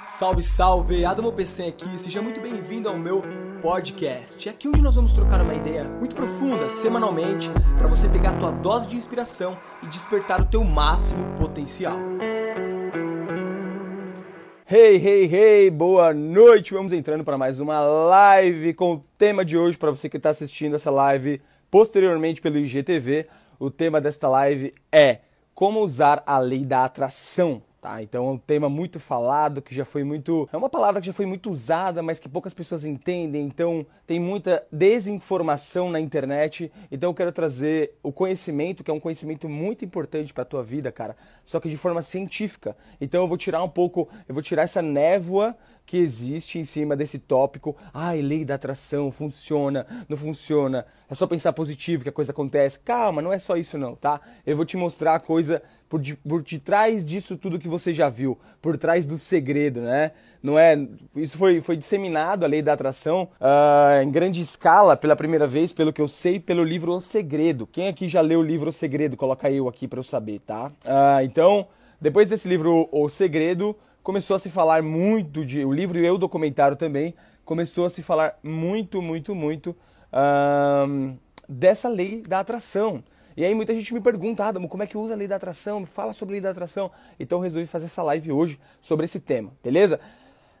[0.00, 1.04] Salve, salve!
[1.06, 3.22] Adamo PC aqui, seja muito bem-vindo ao meu
[3.62, 4.46] podcast.
[4.46, 8.38] É aqui onde nós vamos trocar uma ideia muito profunda, semanalmente, para você pegar a
[8.38, 11.96] tua dose de inspiração e despertar o teu máximo potencial.
[14.70, 16.74] Hey, hey, hey, boa noite!
[16.74, 20.28] Vamos entrando para mais uma live com o tema de hoje, para você que está
[20.28, 21.40] assistindo essa live
[21.70, 23.26] posteriormente pelo IGTV.
[23.58, 25.20] O tema desta live é
[25.54, 28.02] como usar a lei da atração Tá?
[28.02, 30.48] Então é um tema muito falado, que já foi muito.
[30.52, 33.46] É uma palavra que já foi muito usada, mas que poucas pessoas entendem.
[33.46, 36.72] Então tem muita desinformação na internet.
[36.90, 40.64] Então eu quero trazer o conhecimento, que é um conhecimento muito importante para a tua
[40.64, 41.16] vida, cara.
[41.44, 42.76] Só que de forma científica.
[43.00, 46.96] Então eu vou tirar um pouco, eu vou tirar essa névoa que existe em cima
[46.96, 47.76] desse tópico.
[47.94, 50.84] Ai, lei da atração, funciona, não funciona.
[51.08, 52.80] É só pensar positivo que a coisa acontece.
[52.80, 54.20] Calma, não é só isso não, tá?
[54.44, 58.08] Eu vou te mostrar a coisa por, de, por detrás disso tudo que você já
[58.08, 60.12] viu, por trás do segredo, né?
[60.42, 60.78] Não é?
[61.16, 65.72] Isso foi, foi disseminado, a lei da atração, uh, em grande escala, pela primeira vez,
[65.72, 67.66] pelo que eu sei, pelo livro O Segredo.
[67.66, 69.16] Quem aqui já leu o livro O Segredo?
[69.16, 70.68] Coloca eu aqui para eu saber, tá?
[70.84, 71.66] Uh, então,
[72.00, 75.64] depois desse livro O Segredo, começou a se falar muito de.
[75.64, 79.70] O livro e o documentário também começou a se falar muito, muito, muito
[80.12, 81.16] uh,
[81.48, 83.02] dessa lei da atração.
[83.36, 85.80] E aí muita gente me pergunta, Adamo, como é que usa a lei da atração?
[85.80, 86.90] Me fala sobre a lei da atração.
[87.20, 90.00] Então eu resolvi fazer essa live hoje sobre esse tema, beleza?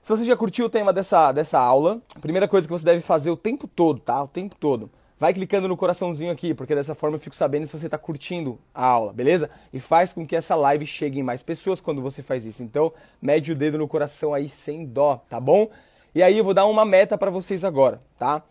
[0.02, 3.00] Se você já curtiu o tema dessa, dessa aula, a primeira coisa que você deve
[3.00, 4.22] fazer o tempo todo, tá?
[4.22, 4.90] O tempo todo.
[5.18, 8.58] Vai clicando no coraçãozinho aqui, porque dessa forma eu fico sabendo se você está curtindo
[8.74, 9.48] a aula, beleza?
[9.72, 12.62] E faz com que essa live chegue em mais pessoas quando você faz isso.
[12.62, 15.70] Então, mede o dedo no coração aí sem dó, tá bom?
[16.14, 18.42] E aí eu vou dar uma meta para vocês agora, tá?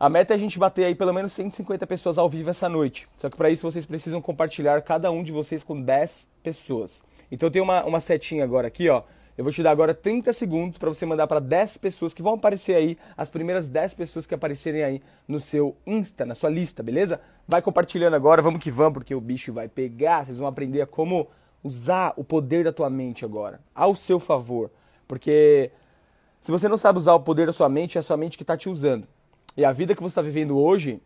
[0.00, 3.08] A meta é a gente bater aí pelo menos 150 pessoas ao vivo essa noite.
[3.16, 7.02] Só que para isso vocês precisam compartilhar cada um de vocês com 10 pessoas.
[7.32, 9.02] Então tem uma, uma setinha agora aqui, ó.
[9.36, 12.34] Eu vou te dar agora 30 segundos para você mandar para 10 pessoas que vão
[12.34, 16.80] aparecer aí, as primeiras 10 pessoas que aparecerem aí no seu Insta, na sua lista,
[16.80, 17.20] beleza?
[17.46, 20.26] Vai compartilhando agora, vamos que vamos, porque o bicho vai pegar.
[20.26, 21.26] Vocês vão aprender a como
[21.62, 24.70] usar o poder da tua mente agora, ao seu favor.
[25.08, 25.72] Porque
[26.40, 28.44] se você não sabe usar o poder da sua mente, é a sua mente que
[28.44, 29.08] está te usando.
[29.58, 31.02] E a vida que você está vivendo hoje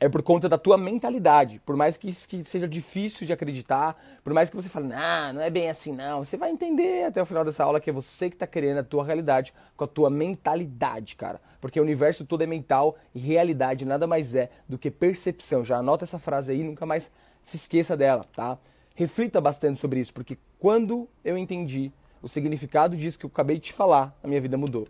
[0.00, 1.60] é por conta da tua mentalidade.
[1.60, 5.42] Por mais que, que seja difícil de acreditar, por mais que você fale, não, não
[5.42, 8.30] é bem assim não, você vai entender até o final dessa aula que é você
[8.30, 11.38] que está querendo a tua realidade com a tua mentalidade, cara.
[11.60, 15.62] Porque o universo todo é mental e realidade nada mais é do que percepção.
[15.62, 18.56] Já anota essa frase aí, nunca mais se esqueça dela, tá?
[18.94, 21.92] Reflita bastante sobre isso, porque quando eu entendi
[22.22, 24.88] o significado disso que eu acabei de te falar, a minha vida mudou.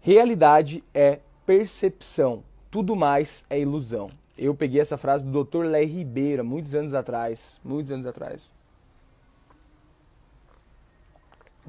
[0.00, 2.42] Realidade é percepção.
[2.70, 4.10] Tudo mais é ilusão.
[4.36, 5.64] Eu peguei essa frase do Dr.
[5.64, 7.58] Léo Ribeira, muitos anos atrás.
[7.64, 8.50] Muitos anos atrás.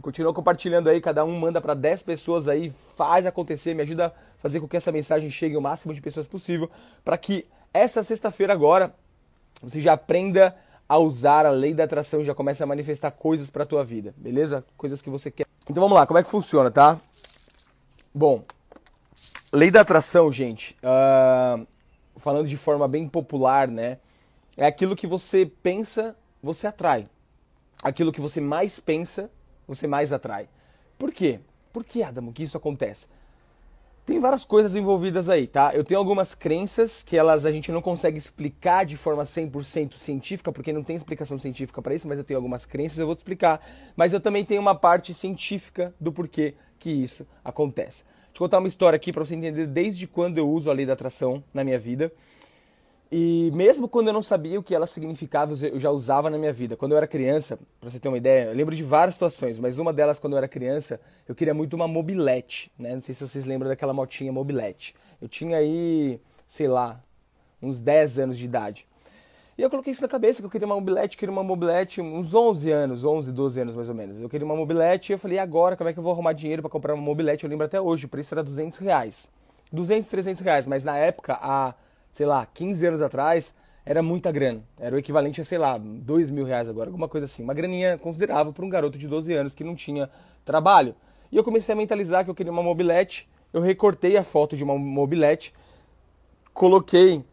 [0.01, 4.11] Continua compartilhando aí, cada um manda para 10 pessoas aí, faz acontecer, me ajuda a
[4.37, 6.69] fazer com que essa mensagem chegue ao máximo de pessoas possível,
[7.03, 8.93] para que essa sexta-feira agora
[9.61, 10.55] você já aprenda
[10.87, 14.63] a usar a lei da atração, já comece a manifestar coisas para tua vida, beleza?
[14.77, 15.47] Coisas que você quer.
[15.67, 16.99] Então vamos lá, como é que funciona, tá?
[18.13, 18.43] Bom,
[19.53, 21.65] Lei da atração, gente, uh,
[22.17, 23.97] falando de forma bem popular, né?
[24.57, 27.07] É aquilo que você pensa, você atrai.
[27.81, 29.31] Aquilo que você mais pensa,
[29.65, 30.49] você mais atrai.
[30.97, 31.39] Por quê?
[31.71, 33.07] Por que, Adamo, que isso acontece?
[34.05, 35.73] Tem várias coisas envolvidas aí, tá?
[35.73, 40.51] Eu tenho algumas crenças que elas a gente não consegue explicar de forma 100% científica,
[40.51, 43.19] porque não tem explicação científica para isso, mas eu tenho algumas crenças, eu vou te
[43.19, 43.65] explicar.
[43.95, 48.03] Mas eu também tenho uma parte científica do porquê que isso acontece.
[48.37, 50.93] Eu contar uma história aqui para você entender desde quando eu uso a lei da
[50.93, 52.11] atração na minha vida.
[53.11, 56.53] E mesmo quando eu não sabia o que ela significava, eu já usava na minha
[56.53, 56.77] vida.
[56.77, 59.79] Quando eu era criança, para você ter uma ideia, eu lembro de várias situações, mas
[59.79, 62.93] uma delas, quando eu era criança, eu queria muito uma mobilete, né?
[62.93, 64.93] Não sei se vocês lembram daquela motinha mobilete.
[65.19, 67.01] Eu tinha aí, sei lá,
[67.59, 68.87] uns 10 anos de idade.
[69.57, 72.31] E eu coloquei isso na cabeça, que eu queria uma mobilete, queria uma mobilete, uns
[72.31, 74.21] 11 anos, 11, 12 anos mais ou menos.
[74.21, 76.61] Eu queria uma mobilete e eu falei, agora, como é que eu vou arrumar dinheiro
[76.61, 77.43] para comprar uma mobilete?
[77.43, 79.27] Eu lembro até hoje, o preço era 200 reais.
[79.71, 81.73] 200, 300 reais, mas na época, há,
[82.11, 84.61] sei lá, 15 anos atrás, era muita grana.
[84.79, 87.41] Era o equivalente a, sei lá, 2 mil reais agora, alguma coisa assim.
[87.41, 90.07] Uma graninha considerável para um garoto de 12 anos que não tinha
[90.45, 90.93] trabalho.
[91.31, 94.63] E eu comecei a mentalizar que eu queria uma mobilete, eu recortei a foto de
[94.63, 95.51] uma mobilete,
[96.53, 97.25] coloquei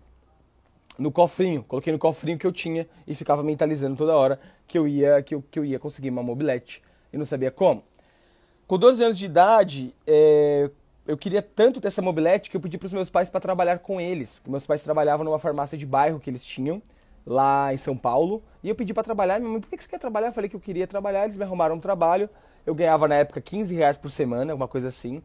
[0.99, 4.87] no cofrinho, coloquei no cofrinho que eu tinha e ficava mentalizando toda hora que eu
[4.87, 6.83] ia que eu, que eu ia conseguir uma mobilete
[7.13, 7.83] e não sabia como.
[8.67, 10.71] Com 12 anos de idade, é,
[11.07, 13.79] eu queria tanto ter essa mobilete que eu pedi para os meus pais para trabalhar
[13.79, 14.43] com eles.
[14.47, 16.81] Meus pais trabalhavam numa farmácia de bairro que eles tinham
[17.27, 19.39] lá em São Paulo e eu pedi para trabalhar.
[19.39, 20.29] Minha mãe, por que você quer trabalhar?
[20.29, 21.25] Eu falei que eu queria trabalhar.
[21.25, 22.29] Eles me arrumaram um trabalho
[22.67, 25.23] Eu ganhava na época 15 reais por semana, uma coisa assim.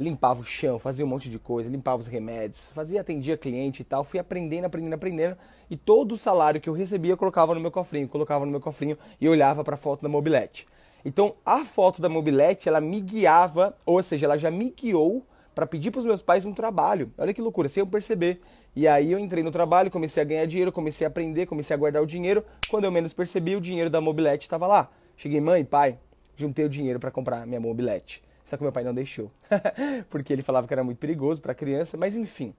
[0.00, 3.84] Limpava o chão, fazia um monte de coisa, limpava os remédios, fazia, atendia cliente e
[3.84, 4.02] tal.
[4.02, 5.36] Fui aprendendo, aprendendo, aprendendo.
[5.68, 8.62] E todo o salário que eu recebia eu colocava no meu cofrinho, colocava no meu
[8.62, 10.66] cofrinho e olhava para a foto da mobilete.
[11.04, 15.22] Então a foto da mobilete, ela me guiava, ou seja, ela já me guiou
[15.54, 17.12] para pedir para os meus pais um trabalho.
[17.18, 18.40] Olha que loucura, sem eu perceber.
[18.74, 21.78] E aí eu entrei no trabalho, comecei a ganhar dinheiro, comecei a aprender, comecei a
[21.78, 22.42] guardar o dinheiro.
[22.70, 24.90] Quando eu menos percebi, o dinheiro da mobilete estava lá.
[25.14, 25.98] Cheguei, mãe, pai,
[26.36, 28.22] juntei o dinheiro para comprar minha mobilete.
[28.50, 29.30] Só que meu pai não deixou,
[30.10, 32.52] porque ele falava que era muito perigoso para criança, mas enfim.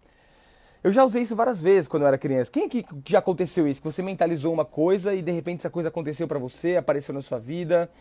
[0.82, 2.50] Eu já usei isso várias vezes quando eu era criança.
[2.50, 3.82] Quem aqui já aconteceu isso?
[3.82, 7.22] Que você mentalizou uma coisa e de repente essa coisa aconteceu para você, apareceu na
[7.22, 7.92] sua vida,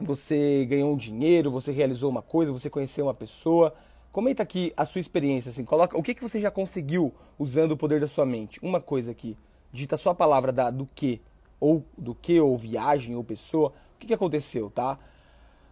[0.00, 3.72] você ganhou um dinheiro, você realizou uma coisa, você conheceu uma pessoa.
[4.10, 7.76] Comenta aqui a sua experiência, assim, coloca o que, que você já conseguiu usando o
[7.76, 8.58] poder da sua mente.
[8.64, 9.38] Uma coisa aqui,
[9.72, 11.22] digita só a palavra da, do que,
[11.60, 13.72] ou do que, ou viagem, ou pessoa.
[13.94, 14.98] O que, que aconteceu, tá?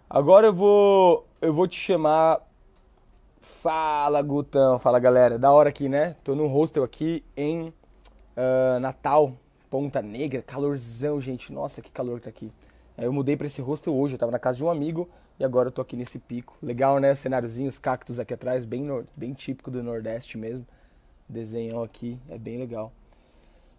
[0.08, 2.40] Agora eu vou, eu vou te chamar.
[3.40, 4.78] Fala, Gutão.
[4.78, 5.38] Fala, galera.
[5.38, 6.16] Da hora aqui, né?
[6.22, 9.32] Tô num hostel aqui em uh, Natal,
[9.70, 10.42] Ponta Negra.
[10.42, 11.52] Calorzão, gente.
[11.52, 12.52] Nossa, que calor que tá aqui.
[12.96, 14.14] Eu mudei para esse hostel hoje.
[14.14, 15.08] Eu tava na casa de um amigo
[15.38, 16.56] e agora eu tô aqui nesse pico.
[16.62, 17.14] Legal, né?
[17.14, 18.86] Cenáriozinho, os cactos aqui atrás, bem,
[19.16, 20.66] bem típico do Nordeste mesmo.
[21.28, 22.92] Desenham aqui, é bem legal.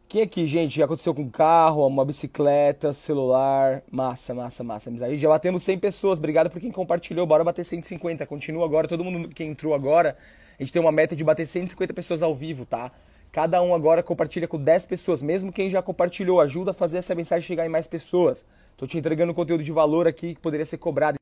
[0.07, 3.81] Quem aqui, gente, já aconteceu com carro, uma bicicleta, celular?
[3.91, 4.91] Massa, massa, massa.
[5.03, 6.19] Aí já batemos 100 pessoas.
[6.19, 7.25] Obrigado por quem compartilhou.
[7.25, 8.23] Bora bater 150.
[8.27, 8.87] Continua agora.
[8.87, 10.15] Todo mundo que entrou agora,
[10.59, 12.91] a gente tem uma meta de bater 150 pessoas ao vivo, tá?
[13.31, 15.23] Cada um agora compartilha com 10 pessoas.
[15.23, 18.45] Mesmo quem já compartilhou, ajuda a fazer essa mensagem chegar em mais pessoas.
[18.77, 21.17] Tô te entregando conteúdo de valor aqui que poderia ser cobrado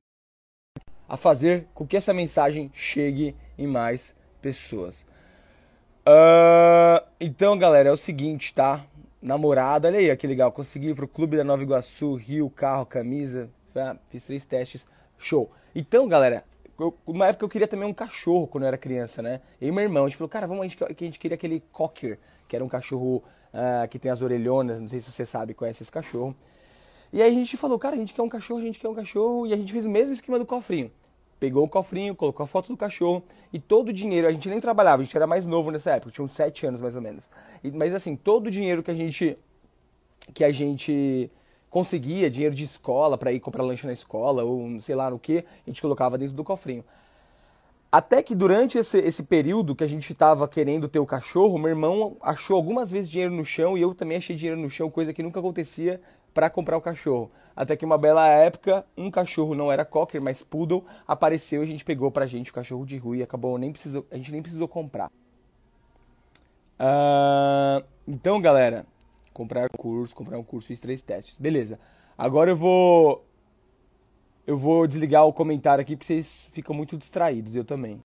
[1.07, 5.05] a fazer com que essa mensagem chegue em mais pessoas.
[6.05, 8.85] Uh, então, galera, é o seguinte, tá?
[9.21, 10.51] Namorada, olha aí, que legal.
[10.51, 13.49] Consegui ir pro Clube da Nova Iguaçu, Rio, carro, camisa.
[14.09, 14.85] Fiz três testes.
[15.17, 15.49] Show.
[15.73, 16.43] Então, galera,
[16.77, 19.39] eu, uma época eu queria também um cachorro quando eu era criança, né?
[19.61, 22.19] E meu irmão, a gente falou, cara, vamos, a gente, a gente queria aquele cocker,
[22.49, 23.23] que era um cachorro
[23.53, 26.35] uh, que tem as orelhonas, não sei se você sabe, conhece esse cachorro.
[27.13, 28.95] E aí a gente falou, cara, a gente quer um cachorro, a gente quer um
[28.95, 30.91] cachorro, e a gente fez o mesmo esquema do cofrinho
[31.43, 34.61] pegou o cofrinho, colocou a foto do cachorro e todo o dinheiro, a gente nem
[34.61, 37.29] trabalhava, a gente era mais novo nessa época, tinha uns 7 anos mais ou menos.
[37.61, 39.37] E, mas assim, todo o dinheiro que a gente
[40.33, 41.29] que a gente
[41.69, 45.39] conseguia, dinheiro de escola para ir comprar lanche na escola ou sei lá no que,
[45.39, 46.85] a gente colocava dentro do cofrinho.
[47.91, 51.71] Até que durante esse, esse período que a gente estava querendo ter o cachorro, meu
[51.71, 55.11] irmão achou algumas vezes dinheiro no chão e eu também achei dinheiro no chão, coisa
[55.11, 55.99] que nunca acontecia
[56.33, 57.29] para comprar o cachorro.
[57.55, 61.67] Até que uma bela época, um cachorro não era cocker, mas poodle, apareceu e a
[61.67, 64.41] gente pegou pra gente o cachorro de rua e acabou nem precisou, a gente nem
[64.41, 65.11] precisou comprar.
[66.79, 68.85] Uh, então, galera,
[69.31, 71.37] comprar um curso, comprar um curso, fiz três testes.
[71.37, 71.79] Beleza.
[72.17, 73.25] Agora eu vou
[74.45, 77.99] eu vou desligar o comentário aqui porque vocês ficam muito distraídos, eu também.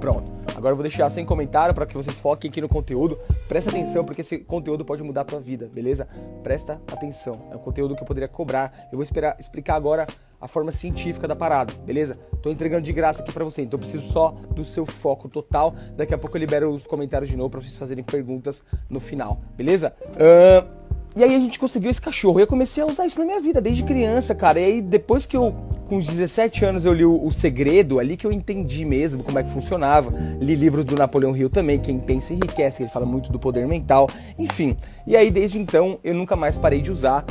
[0.00, 0.40] Pronto.
[0.56, 3.18] Agora eu vou deixar sem comentário para que vocês foquem aqui no conteúdo.
[3.48, 6.08] Presta atenção porque esse conteúdo pode mudar a tua vida, beleza?
[6.42, 7.48] Presta atenção.
[7.52, 8.88] É um conteúdo que eu poderia cobrar.
[8.90, 10.06] Eu vou esperar, explicar agora
[10.40, 12.18] a forma científica da parada, beleza?
[12.42, 15.74] Tô entregando de graça aqui para você, então eu preciso só do seu foco total.
[15.96, 19.42] Daqui a pouco eu libero os comentários de novo para vocês fazerem perguntas no final,
[19.54, 19.94] beleza?
[20.14, 20.66] Uh,
[21.14, 22.38] e aí a gente conseguiu esse cachorro.
[22.38, 24.60] E eu comecei a usar isso na minha vida desde criança, cara.
[24.60, 25.54] E aí depois que eu,
[25.90, 29.40] com os 17 anos, eu li o, o Segredo, ali que eu entendi mesmo como
[29.40, 30.12] é que funcionava.
[30.40, 34.08] Li livros do Napoleão Hill também, Quem Pensa Enriquece, ele fala muito do poder mental.
[34.38, 34.76] Enfim.
[35.04, 37.24] E aí desde então eu nunca mais parei de usar.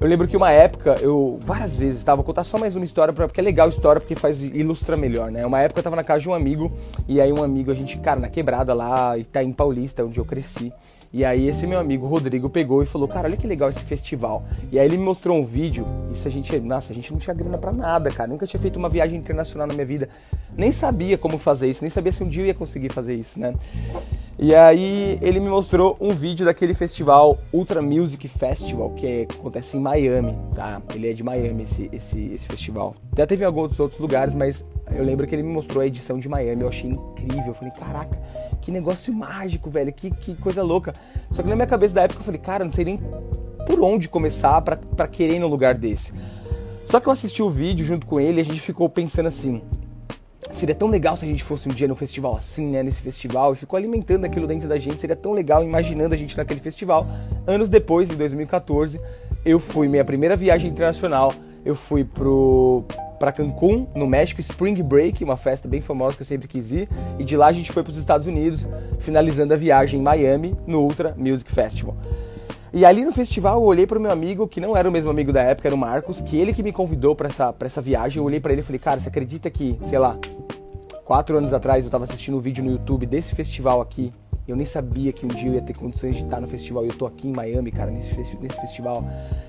[0.00, 3.12] Eu lembro que uma época, eu várias vezes estava, vou contar só mais uma história,
[3.12, 5.44] porque é legal a história, porque faz ilustra melhor, né?
[5.44, 6.70] Uma época eu tava na casa de um amigo,
[7.08, 10.72] e aí um amigo, a gente, cara, na quebrada lá, em Paulista, onde eu cresci.
[11.12, 14.44] E aí esse meu amigo Rodrigo pegou e falou, cara, olha que legal esse festival.
[14.70, 17.34] E aí ele me mostrou um vídeo, isso a gente, nossa, a gente não tinha
[17.34, 18.28] grana pra nada, cara.
[18.28, 20.08] Nunca tinha feito uma viagem internacional na minha vida.
[20.56, 23.40] Nem sabia como fazer isso, nem sabia se um dia eu ia conseguir fazer isso,
[23.40, 23.54] né?
[24.40, 29.76] E aí ele me mostrou um vídeo daquele festival Ultra Music Festival, que, é, acontece
[29.76, 30.80] em Miami, tá?
[30.94, 32.94] Ele é de Miami, esse, esse, esse festival.
[33.16, 36.28] Já teve alguns outros lugares, mas eu lembro que ele me mostrou a edição de
[36.28, 37.48] Miami, eu achei incrível.
[37.48, 38.16] Eu falei, caraca,
[38.60, 40.94] que negócio mágico, velho, que, que coisa louca.
[41.30, 43.00] Só que na minha cabeça da época eu falei, cara, não sei nem
[43.66, 46.12] por onde começar para querer ir num lugar desse.
[46.84, 49.62] Só que eu assisti o vídeo junto com ele e a gente ficou pensando assim,
[50.50, 52.82] Seria tão legal se a gente fosse um dia no festival assim, né?
[52.82, 55.00] Nesse festival, e ficou alimentando aquilo dentro da gente.
[55.00, 57.06] Seria tão legal imaginando a gente naquele festival.
[57.46, 58.98] Anos depois, em 2014,
[59.44, 61.34] eu fui minha primeira viagem internacional.
[61.64, 62.84] Eu fui pro
[63.18, 66.88] para Cancún, no México, Spring Break, uma festa bem famosa que eu sempre quis ir,
[67.18, 68.66] e de lá a gente foi para os Estados Unidos,
[68.98, 71.96] finalizando a viagem em Miami, no Ultra Music Festival.
[72.72, 75.32] E ali no festival eu olhei pro meu amigo, que não era o mesmo amigo
[75.32, 78.18] da época, era o Marcos, que ele que me convidou para essa, pra essa viagem.
[78.18, 80.18] Eu olhei para ele e falei, cara, você acredita que, sei lá,
[81.04, 84.12] quatro anos atrás eu tava assistindo um vídeo no YouTube desse festival aqui.
[84.46, 86.84] Eu nem sabia que um dia eu ia ter condições de estar no festival.
[86.84, 89.04] E eu tô aqui em Miami, cara, nesse, nesse festival.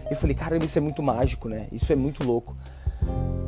[0.10, 1.68] Eu falei, caramba, isso é muito mágico, né?
[1.72, 2.56] Isso é muito louco.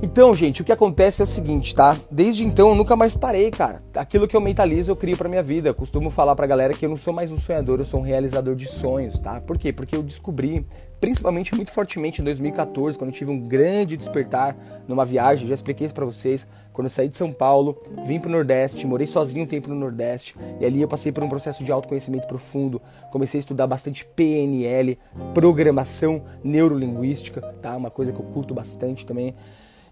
[0.03, 1.95] Então, gente, o que acontece é o seguinte, tá?
[2.09, 3.83] Desde então eu nunca mais parei, cara.
[3.93, 5.69] Aquilo que eu mentalizo eu crio pra minha vida.
[5.69, 8.03] Eu costumo falar pra galera que eu não sou mais um sonhador, eu sou um
[8.03, 9.39] realizador de sonhos, tá?
[9.39, 9.71] Por quê?
[9.71, 10.65] Porque eu descobri,
[10.99, 15.85] principalmente muito fortemente em 2014, quando eu tive um grande despertar numa viagem, já expliquei
[15.85, 16.47] isso pra vocês.
[16.73, 20.35] Quando eu saí de São Paulo, vim pro Nordeste, morei sozinho um tempo no Nordeste,
[20.59, 22.81] e ali eu passei por um processo de autoconhecimento profundo.
[23.11, 24.97] Comecei a estudar bastante PNL,
[25.35, 27.75] programação neurolinguística, tá?
[27.75, 29.35] Uma coisa que eu curto bastante também.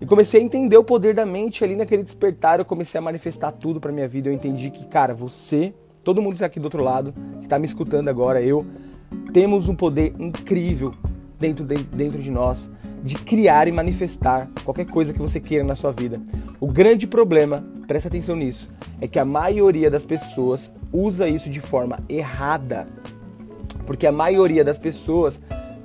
[0.01, 2.59] E comecei a entender o poder da mente ali naquele despertar.
[2.59, 4.29] Eu comecei a manifestar tudo para minha vida.
[4.29, 7.59] Eu entendi que, cara, você, todo mundo que tá aqui do outro lado, que está
[7.59, 8.65] me escutando agora, eu,
[9.33, 10.93] temos um poder incrível
[11.37, 12.71] dentro de, dentro de nós
[13.03, 16.21] de criar e manifestar qualquer coisa que você queira na sua vida.
[16.59, 21.59] O grande problema, presta atenção nisso, é que a maioria das pessoas usa isso de
[21.59, 22.87] forma errada.
[23.85, 25.41] Porque a maioria das pessoas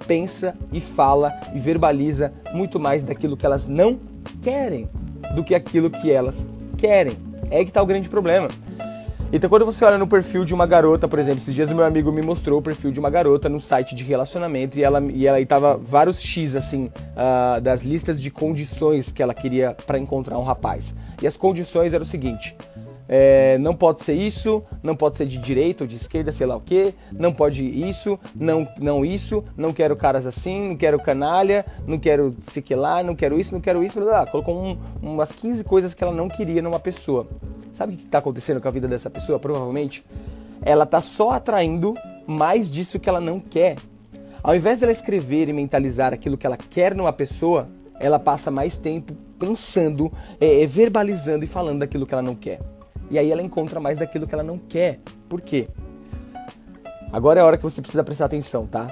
[0.06, 3.98] pensa e fala e verbaliza muito mais daquilo que elas não
[4.42, 4.88] querem
[5.34, 6.46] do que aquilo que elas
[6.76, 7.16] querem.
[7.50, 8.48] É aí que está o grande problema.
[9.32, 11.84] Então, quando você olha no perfil de uma garota, por exemplo, esses dias o meu
[11.84, 15.26] amigo me mostrou o perfil de uma garota no site de relacionamento e ela e
[15.26, 19.98] ela e tava vários X assim uh, das listas de condições que ela queria para
[19.98, 20.94] encontrar um rapaz.
[21.20, 22.56] E as condições eram o seguinte:
[23.08, 26.56] é, não pode ser isso, não pode ser de direita ou de esquerda, sei lá
[26.56, 31.64] o que, não pode isso, não, não isso, não quero caras assim, não quero canalha,
[31.86, 35.32] não quero sei que lá, não quero isso, não quero isso, ah, colocou um, umas
[35.32, 37.26] 15 coisas que ela não queria numa pessoa.
[37.72, 39.38] Sabe o que está acontecendo com a vida dessa pessoa?
[39.38, 40.04] Provavelmente
[40.62, 41.94] ela está só atraindo
[42.26, 43.76] mais disso que ela não quer.
[44.42, 47.68] Ao invés dela escrever e mentalizar aquilo que ela quer numa pessoa,
[47.98, 52.60] ela passa mais tempo pensando, é, verbalizando e falando daquilo que ela não quer.
[53.10, 55.00] E aí ela encontra mais daquilo que ela não quer.
[55.28, 55.68] Por quê?
[57.12, 58.88] Agora é a hora que você precisa prestar atenção, tá?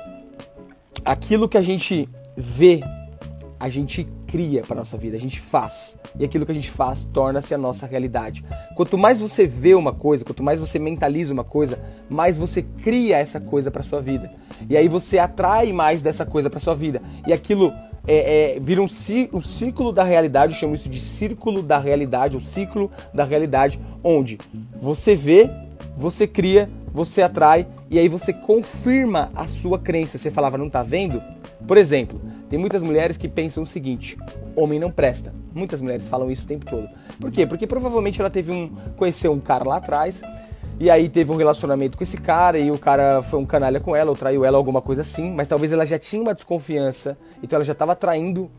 [1.05, 2.81] Aquilo que a gente vê,
[3.59, 5.99] a gente cria para nossa vida, a gente faz.
[6.19, 8.45] E aquilo que a gente faz torna-se a nossa realidade.
[8.75, 11.79] Quanto mais você vê uma coisa, quanto mais você mentaliza uma coisa,
[12.09, 14.33] mais você cria essa coisa para sua vida.
[14.71, 17.03] E aí você atrai mais dessa coisa para sua vida.
[17.27, 17.73] E aquilo
[18.07, 18.87] é, é, vira um,
[19.33, 23.81] um círculo da realidade, eu chamo isso de círculo da realidade, o ciclo da realidade,
[24.03, 24.39] onde
[24.75, 25.51] você vê,
[25.97, 30.19] você cria, você atrai e aí você confirma a sua crença.
[30.19, 31.23] Você falava, não tá vendo?
[31.67, 34.19] Por exemplo, tem muitas mulheres que pensam o seguinte:
[34.57, 35.33] homem não presta.
[35.55, 36.89] Muitas mulheres falam isso o tempo todo.
[37.21, 37.47] Por quê?
[37.47, 40.23] Porque provavelmente ela teve um conheceu um cara lá atrás
[40.83, 43.95] e aí teve um relacionamento com esse cara e o cara foi um canalha com
[43.95, 47.57] ela, ou traiu ela, alguma coisa assim, mas talvez ela já tinha uma desconfiança, então
[47.57, 48.51] ela já estava traindo,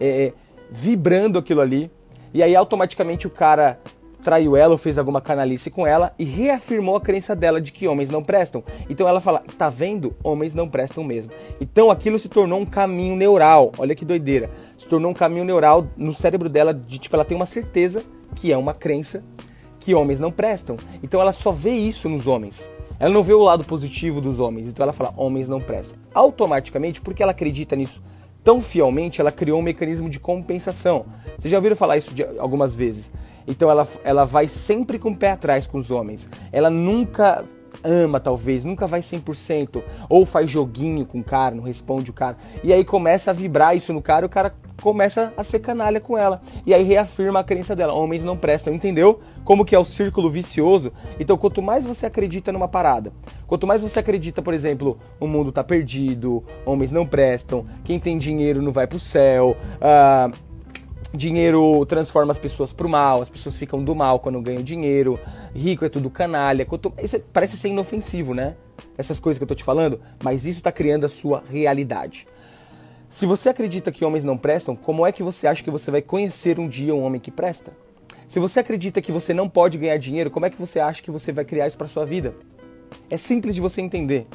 [0.00, 0.32] é, é,
[0.70, 1.90] vibrando aquilo ali,
[2.32, 3.78] e aí automaticamente o cara
[4.22, 7.86] traiu ela ou fez alguma canalice com ela e reafirmou a crença dela de que
[7.86, 8.64] homens não prestam.
[8.88, 10.16] Então ela fala: tá vendo?
[10.24, 11.32] Homens não prestam mesmo.
[11.60, 13.72] Então aquilo se tornou um caminho neural.
[13.78, 14.50] Olha que doideira.
[14.76, 18.52] Se tornou um caminho neural no cérebro dela de tipo, ela tem uma certeza que
[18.52, 19.22] é uma crença
[19.78, 20.76] que homens não prestam.
[21.02, 22.70] Então ela só vê isso nos homens.
[22.98, 24.68] Ela não vê o lado positivo dos homens.
[24.68, 25.98] Então ela fala: homens não prestam.
[26.12, 28.02] Automaticamente, porque ela acredita nisso
[28.42, 31.04] tão fielmente, ela criou um mecanismo de compensação.
[31.38, 33.12] Vocês já ouviram falar isso algumas vezes.
[33.46, 36.30] Então ela, ela vai sempre com o pé atrás com os homens.
[36.50, 37.44] Ela nunca
[37.82, 42.36] ama, talvez, nunca vai 100%, ou faz joguinho com o cara, não responde o cara.
[42.62, 46.16] E aí começa a vibrar isso no cara, o cara começa a ser canalha com
[46.16, 46.40] ela.
[46.66, 49.20] E aí reafirma a crença dela, homens não prestam, entendeu?
[49.44, 50.92] Como que é o círculo vicioso?
[51.18, 53.12] Então, quanto mais você acredita numa parada,
[53.46, 58.18] quanto mais você acredita, por exemplo, o mundo tá perdido, homens não prestam, quem tem
[58.18, 60.47] dinheiro não vai pro céu, uh,
[61.12, 65.18] dinheiro transforma as pessoas pro mal, as pessoas ficam do mal quando ganham dinheiro,
[65.54, 66.64] rico é tudo canalha.
[66.64, 68.56] Quanto, isso é, parece ser inofensivo, né?
[68.96, 72.26] Essas coisas que eu tô te falando, mas isso tá criando a sua realidade.
[73.08, 76.02] Se você acredita que homens não prestam, como é que você acha que você vai
[76.02, 77.72] conhecer um dia um homem que presta?
[78.26, 81.10] Se você acredita que você não pode ganhar dinheiro, como é que você acha que
[81.10, 82.34] você vai criar isso para sua vida?
[83.08, 84.26] É simples de você entender.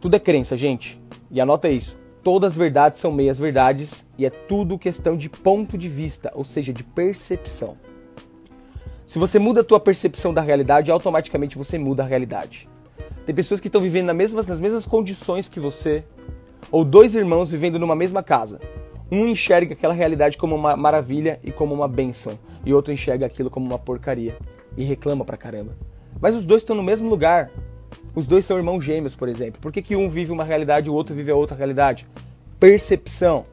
[0.00, 0.98] Tudo é crença, gente.
[1.30, 1.98] E anota isso.
[2.24, 6.42] Todas as verdades são meias verdades e é tudo questão de ponto de vista, ou
[6.42, 7.76] seja, de percepção.
[9.04, 12.66] Se você muda a tua percepção da realidade, automaticamente você muda a realidade.
[13.26, 16.02] Tem pessoas que estão vivendo nas mesmas, nas mesmas condições que você,
[16.70, 18.58] ou dois irmãos vivendo numa mesma casa.
[19.12, 23.50] Um enxerga aquela realidade como uma maravilha e como uma bênção, e outro enxerga aquilo
[23.50, 24.34] como uma porcaria
[24.78, 25.76] e reclama pra caramba.
[26.18, 27.50] Mas os dois estão no mesmo lugar.
[28.14, 29.60] Os dois são irmãos gêmeos, por exemplo.
[29.60, 32.06] Por que, que um vive uma realidade e o outro vive a outra realidade?
[32.60, 33.44] Percepção.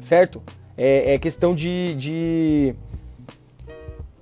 [0.00, 0.42] Certo?
[0.76, 2.74] É, é questão de, de.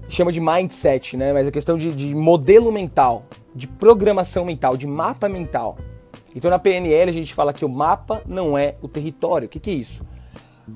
[0.08, 1.32] chama de mindset, né?
[1.32, 5.78] Mas é questão de, de modelo mental, de programação mental, de mapa mental.
[6.34, 9.46] Então na PNL a gente fala que o mapa não é o território.
[9.46, 10.04] O que, que é isso?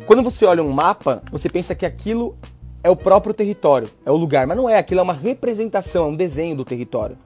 [0.07, 2.37] Quando você olha um mapa, você pensa que aquilo
[2.83, 6.09] é o próprio território, é o lugar, mas não é, aquilo é uma representação, é
[6.09, 7.17] um desenho do território.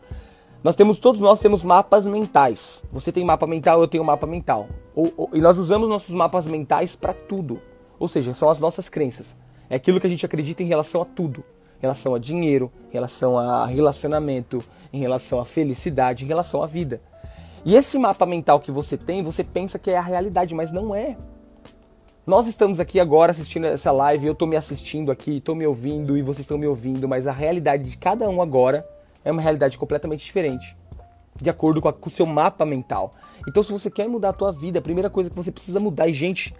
[0.62, 2.84] Nós temos, todos nós temos mapas mentais.
[2.90, 4.68] Você tem mapa mental, eu tenho mapa mental.
[4.94, 7.62] Ou, ou, e nós usamos nossos mapas mentais para tudo.
[7.98, 9.36] Ou seja, são as nossas crenças.
[9.70, 11.44] É aquilo que a gente acredita em relação a tudo.
[11.78, 16.66] Em relação a dinheiro, em relação a relacionamento, em relação a felicidade, em relação à
[16.66, 17.00] vida.
[17.64, 20.92] E esse mapa mental que você tem, você pensa que é a realidade, mas não
[20.92, 21.16] é.
[22.26, 26.16] Nós estamos aqui agora assistindo essa live, eu estou me assistindo aqui, estou me ouvindo
[26.16, 28.86] e vocês estão me ouvindo, mas a realidade de cada um agora
[29.24, 30.76] é uma realidade completamente diferente,
[31.36, 33.12] de acordo com, a, com o seu mapa mental.
[33.48, 36.08] Então, se você quer mudar a tua vida, a primeira coisa que você precisa mudar,
[36.08, 36.54] e gente,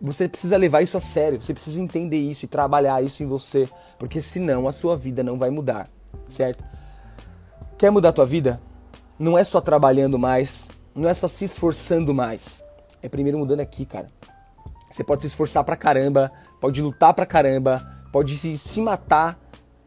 [0.00, 3.68] você precisa levar isso a sério, você precisa entender isso e trabalhar isso em você,
[3.98, 5.88] porque senão a sua vida não vai mudar,
[6.28, 6.64] certo?
[7.78, 8.60] Quer mudar a tua vida?
[9.18, 12.62] Não é só trabalhando mais, não é só se esforçando mais.
[13.02, 14.08] É primeiro mudando aqui, cara.
[14.90, 16.30] Você pode se esforçar pra caramba,
[16.60, 19.38] pode lutar pra caramba, pode se, se matar,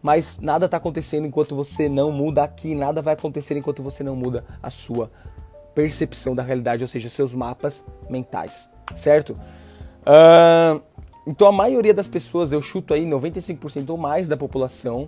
[0.01, 4.15] mas nada tá acontecendo enquanto você não muda aqui, nada vai acontecer enquanto você não
[4.15, 5.11] muda a sua
[5.75, 9.31] percepção da realidade, ou seja, seus mapas mentais, certo?
[10.01, 10.81] Uh,
[11.27, 15.07] então a maioria das pessoas, eu chuto aí 95% ou mais da população,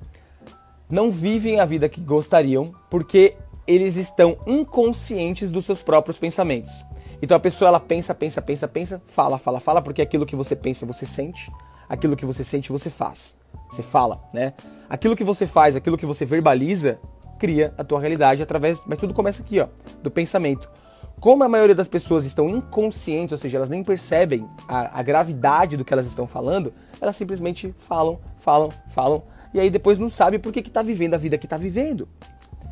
[0.90, 6.86] não vivem a vida que gostariam porque eles estão inconscientes dos seus próprios pensamentos.
[7.22, 10.56] Então a pessoa ela pensa, pensa, pensa, pensa, fala, fala, fala, porque aquilo que você
[10.56, 11.52] pensa você sente,
[11.88, 13.38] aquilo que você sente você faz.
[13.70, 14.54] Você fala, né?
[14.90, 17.00] Aquilo que você faz, aquilo que você verbaliza,
[17.40, 19.68] cria a tua realidade através, mas tudo começa aqui, ó,
[20.04, 20.70] do pensamento.
[21.20, 25.78] Como a maioria das pessoas estão inconscientes, ou seja, elas nem percebem a, a gravidade
[25.78, 30.40] do que elas estão falando, elas simplesmente falam, falam, falam, e aí depois não sabe
[30.40, 32.08] por que está vivendo a vida que está vivendo.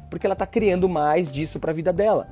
[0.10, 2.28] Porque ela está criando mais disso para a vida dela.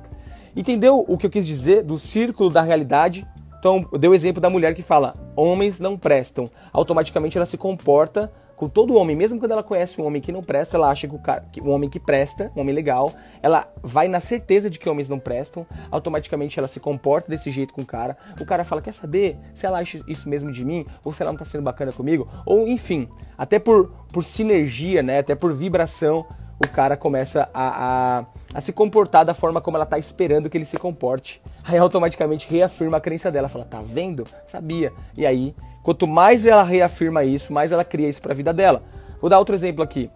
[0.56, 3.26] Entendeu o que eu quis dizer do círculo da realidade?
[3.58, 6.50] Então, eu dei o exemplo da mulher que fala: homens não prestam.
[6.72, 10.42] Automaticamente ela se comporta com todo homem, mesmo quando ela conhece um homem que não
[10.42, 13.72] presta, ela acha que o, cara, que um homem que presta, um homem legal, ela
[13.84, 17.82] vai na certeza de que homens não prestam, automaticamente ela se comporta desse jeito com
[17.82, 18.16] o cara.
[18.40, 20.84] O cara fala: Quer saber se ela acha isso mesmo de mim?
[21.04, 22.28] Ou se ela não tá sendo bacana comigo?
[22.44, 25.20] Ou enfim, até por, por sinergia, né?
[25.20, 26.26] Até por vibração,
[26.60, 30.58] o cara começa a, a, a, se comportar da forma como ela tá esperando que
[30.58, 31.40] ele se comporte.
[31.64, 34.26] Aí automaticamente reafirma a crença dela, fala, tá vendo?
[34.44, 34.92] Sabia.
[35.16, 38.82] E aí, quanto mais ela reafirma isso, mais ela cria isso para a vida dela.
[39.20, 40.10] Vou dar outro exemplo aqui.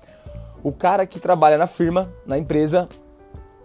[0.63, 2.89] O cara que trabalha na firma, na empresa,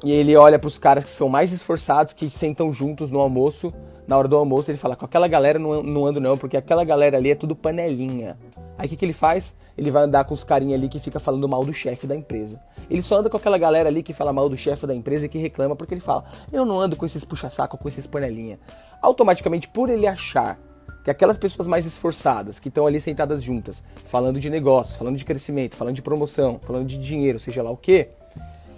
[0.04, 3.74] e ele olha para os caras que são mais esforçados, que sentam juntos no almoço,
[4.08, 6.84] na hora do almoço, ele fala: com aquela galera não, não ando não, porque aquela
[6.84, 8.38] galera ali é tudo panelinha.
[8.78, 9.56] Aí o que, que ele faz?
[9.78, 12.60] Ele vai andar com os carinha ali que fica falando mal do chefe da empresa.
[12.90, 15.30] Ele só anda com aquela galera ali que fala mal do chefe da empresa e
[15.30, 18.60] que reclama porque ele fala: Eu não ando com esses puxa-saco, com esses panelinha.
[19.02, 20.60] Automaticamente, por ele achar
[21.04, 25.24] que aquelas pessoas mais esforçadas, que estão ali sentadas juntas, falando de negócios, falando de
[25.24, 28.10] crescimento, falando de promoção, falando de dinheiro, seja lá o que,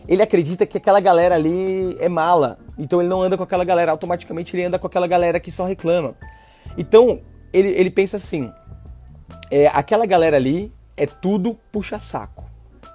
[0.10, 2.58] ele acredita que aquela galera ali é mala.
[2.80, 5.66] Então ele não anda com aquela galera, automaticamente ele anda com aquela galera que só
[5.66, 6.16] reclama.
[6.76, 7.22] Então
[7.54, 8.52] ele, ele pensa assim:
[9.52, 12.44] é, aquela galera ali é tudo puxa-saco.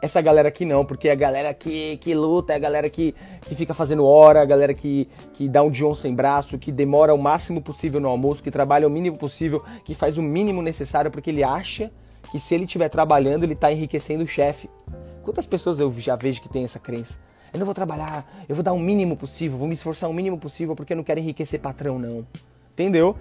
[0.03, 3.15] Essa galera aqui não, porque é a galera que, que luta, é a galera que,
[3.41, 7.15] que fica fazendo hora, a galera que, que dá um John sem braço, que demora
[7.15, 11.11] o máximo possível no almoço, que trabalha o mínimo possível, que faz o mínimo necessário,
[11.11, 11.91] porque ele acha
[12.31, 14.69] que se ele estiver trabalhando, ele está enriquecendo o chefe.
[15.23, 17.19] Quantas pessoas eu já vejo que tem essa crença?
[17.51, 20.37] Eu não vou trabalhar, eu vou dar o mínimo possível, vou me esforçar o mínimo
[20.37, 22.27] possível porque eu não quero enriquecer patrão, não.
[22.73, 23.17] Entendeu?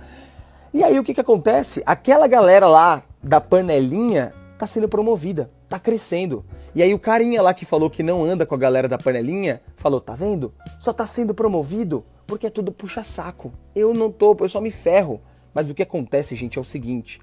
[0.73, 1.81] E aí o que, que acontece?
[1.85, 6.45] Aquela galera lá da panelinha tá sendo promovida, tá crescendo.
[6.73, 9.61] E aí o carinha lá que falou que não anda com a galera da panelinha,
[9.75, 10.53] falou, tá vendo?
[10.79, 13.51] Só tá sendo promovido porque é tudo puxa-saco.
[13.75, 15.19] Eu não tô, eu só me ferro.
[15.53, 17.19] Mas o que acontece, gente, é o seguinte.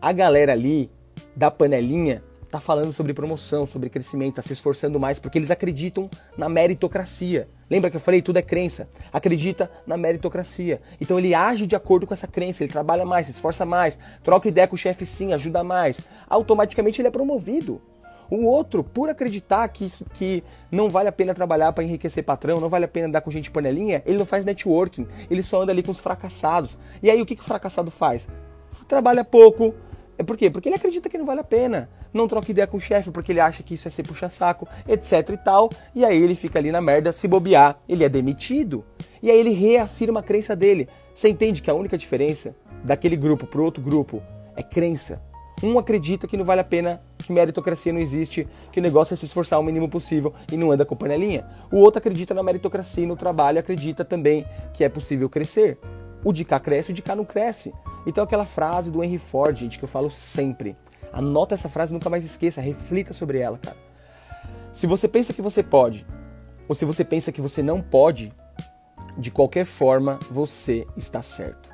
[0.00, 0.88] A galera ali
[1.34, 2.22] da panelinha
[2.54, 7.48] tá falando sobre promoção, sobre crescimento, tá se esforçando mais porque eles acreditam na meritocracia.
[7.68, 8.88] Lembra que eu falei, tudo é crença.
[9.12, 10.80] Acredita na meritocracia.
[11.00, 14.48] Então ele age de acordo com essa crença, ele trabalha mais, se esforça mais, troca
[14.48, 16.00] ideia com o chefe sim, ajuda mais.
[16.28, 17.82] Automaticamente ele é promovido.
[18.30, 22.60] O outro, por acreditar que, isso, que não vale a pena trabalhar para enriquecer patrão,
[22.60, 25.72] não vale a pena andar com gente panelinha, ele não faz networking, ele só anda
[25.72, 26.78] ali com os fracassados.
[27.02, 28.28] E aí o que, que o fracassado faz?
[28.86, 29.74] Trabalha pouco.
[30.16, 30.48] É por quê?
[30.48, 31.88] Porque ele acredita que não vale a pena.
[32.12, 35.28] não troca ideia com o chefe porque ele acha que isso é ser puxa-saco, etc
[35.30, 35.70] e tal.
[35.94, 38.84] E aí ele fica ali na merda, se bobear, ele é demitido.
[39.22, 40.88] E aí ele reafirma a crença dele.
[41.12, 44.22] Você entende que a única diferença daquele grupo pro outro grupo
[44.56, 45.20] é crença.
[45.62, 49.16] Um acredita que não vale a pena, que meritocracia não existe, que o negócio é
[49.16, 51.46] se esforçar o mínimo possível e não anda com panelinha.
[51.72, 55.78] O outro acredita na meritocracia e no trabalho acredita também que é possível crescer.
[56.24, 57.72] O de cá cresce, o de cá não cresce.
[58.06, 60.76] Então aquela frase do Henry Ford, gente, que eu falo sempre.
[61.12, 63.76] Anota essa frase, nunca mais esqueça, reflita sobre ela, cara.
[64.72, 66.04] Se você pensa que você pode,
[66.68, 68.32] ou se você pensa que você não pode,
[69.16, 71.72] de qualquer forma você está certo.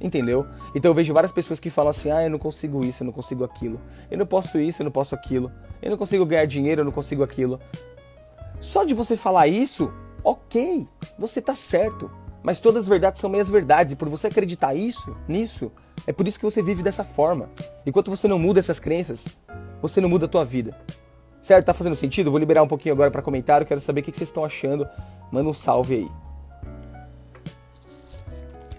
[0.00, 0.46] Entendeu?
[0.74, 3.12] Então eu vejo várias pessoas que falam assim: ah, eu não consigo isso, eu não
[3.12, 3.78] consigo aquilo.
[4.10, 5.52] Eu não posso isso, eu não posso aquilo.
[5.82, 7.60] Eu não consigo ganhar dinheiro, eu não consigo aquilo.
[8.60, 9.92] Só de você falar isso,
[10.24, 12.10] ok, você está certo.
[12.42, 13.92] Mas todas as verdades são meias verdades.
[13.92, 15.70] E por você acreditar isso, nisso,
[16.06, 17.50] é por isso que você vive dessa forma.
[17.84, 19.28] Enquanto você não muda essas crenças,
[19.82, 20.76] você não muda a tua vida.
[21.42, 21.66] Certo?
[21.66, 22.30] Tá fazendo sentido?
[22.30, 23.66] Vou liberar um pouquinho agora para comentário.
[23.66, 24.88] Quero saber o que vocês estão achando.
[25.30, 26.08] Manda um salve aí.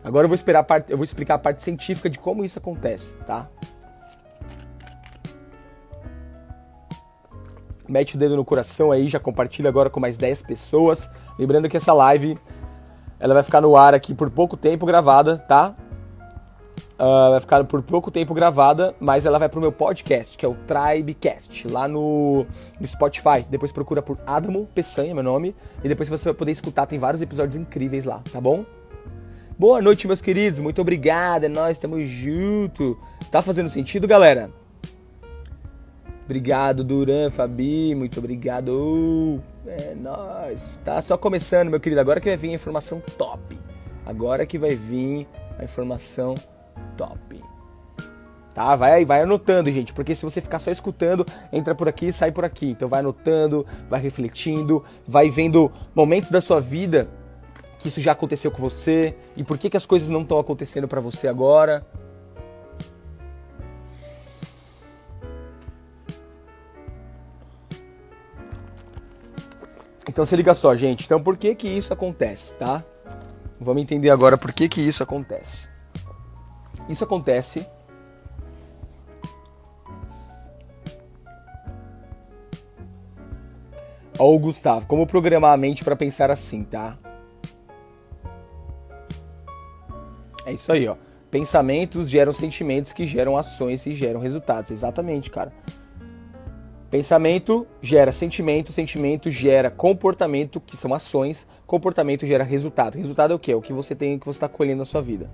[0.04, 3.15] Agora eu vou, esperar parte, eu vou explicar a parte científica de como isso acontece,
[3.28, 3.47] tá?
[7.88, 11.12] Mete o dedo no coração aí, já compartilha agora com mais 10 pessoas.
[11.38, 12.38] Lembrando que essa live
[13.21, 15.75] ela vai ficar no ar aqui por pouco tempo gravada, tá?
[16.99, 20.49] Uh, vai ficar por pouco tempo gravada, mas ela vai pro meu podcast, que é
[20.49, 22.45] o Tribecast, lá no,
[22.79, 23.45] no Spotify.
[23.49, 27.21] Depois procura por Adamo Peçanha, meu nome, e depois você vai poder escutar, tem vários
[27.21, 28.65] episódios incríveis lá, tá bom?
[29.57, 30.60] Boa noite, meus queridos.
[30.60, 31.43] Muito obrigado.
[31.43, 32.97] É nóis, tamo junto.
[33.29, 34.49] Tá fazendo sentido, galera?
[36.32, 37.94] Obrigado, Duran, Fabi.
[37.94, 39.41] Muito obrigado.
[39.67, 40.80] É nóis.
[40.82, 42.00] Tá só começando, meu querido.
[42.00, 43.60] Agora que vai vir a informação top.
[44.06, 45.28] Agora que vai vir
[45.60, 46.36] a informação
[46.96, 47.44] top.
[48.54, 48.78] Tá?
[48.78, 52.32] Vai, vai anotando, gente, porque se você ficar só escutando, entra por aqui e sai
[52.32, 52.70] por aqui.
[52.70, 57.10] Então vai anotando, vai refletindo, vai vendo momentos da sua vida
[57.78, 60.88] que isso já aconteceu com você e por que, que as coisas não estão acontecendo
[60.88, 61.86] para você agora.
[70.12, 71.06] Então se liga só, gente.
[71.06, 72.84] Então por que que isso acontece, tá?
[73.58, 75.69] Vamos entender agora por que que isso acontece.
[76.89, 77.65] Isso acontece
[84.19, 86.97] Ó, Gustavo, como programar a mente para pensar assim, tá?
[90.45, 90.97] É isso aí, ó.
[91.32, 94.71] Pensamentos geram sentimentos que geram ações e geram resultados.
[94.71, 95.54] Exatamente, cara.
[96.91, 102.97] Pensamento gera sentimento, sentimento gera comportamento, que são ações, comportamento gera resultado.
[102.97, 103.54] Resultado é o quê?
[103.54, 105.32] É o que você tem, o que você está colhendo na sua vida.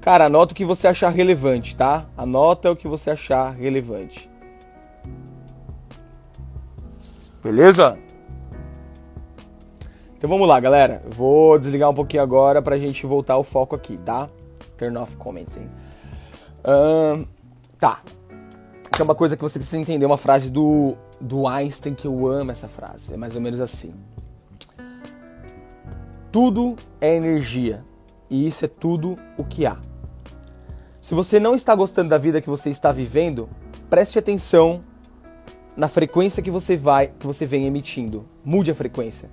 [0.00, 2.06] Cara, anota o que você achar relevante, tá?
[2.16, 4.28] Anota o que você achar relevante.
[7.40, 7.96] Beleza?
[10.16, 11.04] Então vamos lá, galera.
[11.08, 14.28] Vou desligar um pouquinho agora pra gente voltar ao foco aqui, tá?
[14.76, 15.68] Turn off commenting.
[17.78, 18.02] Tá.
[18.92, 22.26] Isso é uma coisa que você precisa entender, uma frase do, do Einstein que eu
[22.26, 23.12] amo essa frase.
[23.12, 23.94] É mais ou menos assim.
[26.32, 27.84] Tudo é energia.
[28.30, 29.78] E isso é tudo o que há.
[31.00, 33.48] Se você não está gostando da vida que você está vivendo,
[33.88, 34.84] preste atenção
[35.76, 38.26] na frequência que você vai, que você vem emitindo.
[38.44, 39.30] Mude a frequência.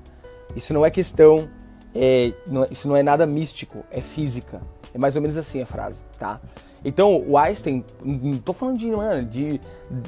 [0.55, 1.49] Isso não é questão,
[1.93, 4.61] é, não, é, isso não é nada místico, é física.
[4.93, 6.39] É mais ou menos assim a frase, tá?
[6.85, 9.59] Então, o Einstein, não tô falando de, mano, de,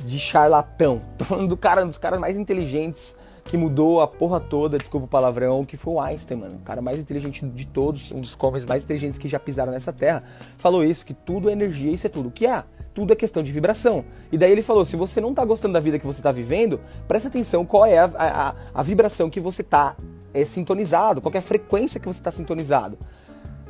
[0.06, 4.78] de charlatão, tô falando do cara, dos caras mais inteligentes que mudou a porra toda,
[4.78, 6.56] desculpa o palavrão, que foi o Einstein, mano.
[6.58, 9.92] O cara mais inteligente de todos, um dos homens mais inteligentes que já pisaram nessa
[9.92, 10.24] terra,
[10.58, 12.30] falou isso, que tudo é energia, isso é tudo.
[12.30, 12.64] O que é?
[12.94, 14.06] Tudo é questão de vibração.
[14.32, 16.80] E daí ele falou, se você não tá gostando da vida que você tá vivendo,
[17.08, 19.96] presta atenção qual é a, a, a vibração que você tá
[20.34, 23.00] é, sintonizado, qual é a frequência que você está sintonizado.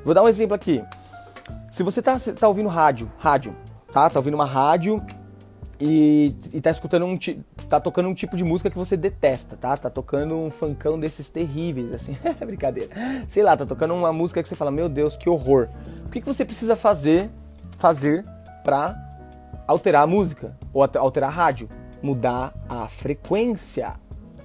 [0.03, 0.83] Vou dar um exemplo aqui.
[1.77, 3.55] Se você está tá ouvindo rádio, rádio,
[3.91, 4.09] tá?
[4.09, 4.99] Tá ouvindo uma rádio
[5.79, 7.15] e, e tá escutando um
[7.69, 9.77] tá tocando um tipo de música que você detesta, tá?
[9.77, 12.89] Tá tocando um funkão desses terríveis, assim, é brincadeira.
[13.27, 15.69] Sei lá, tá tocando uma música que você fala, meu Deus, que horror.
[16.03, 17.29] O que, que você precisa fazer,
[17.77, 18.25] fazer
[18.63, 18.95] para
[19.67, 21.69] alterar a música ou alterar a rádio?
[22.01, 23.93] Mudar a frequência.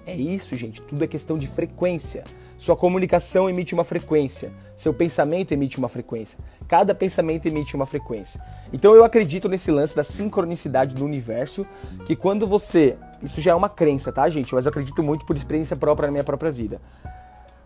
[0.07, 0.83] É isso, gente.
[0.83, 2.25] Tudo é questão de frequência.
[2.63, 4.53] Sua comunicação emite uma frequência.
[4.77, 6.39] Seu pensamento emite uma frequência.
[6.69, 8.41] Cada pensamento emite uma frequência.
[8.73, 11.67] Então eu acredito nesse lance da sincronicidade do universo,
[12.07, 12.97] que quando você.
[13.21, 14.55] Isso já é uma crença, tá, gente?
[14.55, 16.81] Mas eu acredito muito por experiência própria na minha própria vida.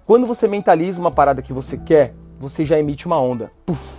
[0.06, 3.52] Quando você mentaliza uma parada que você quer, você já emite uma onda.
[3.66, 3.98] Puf.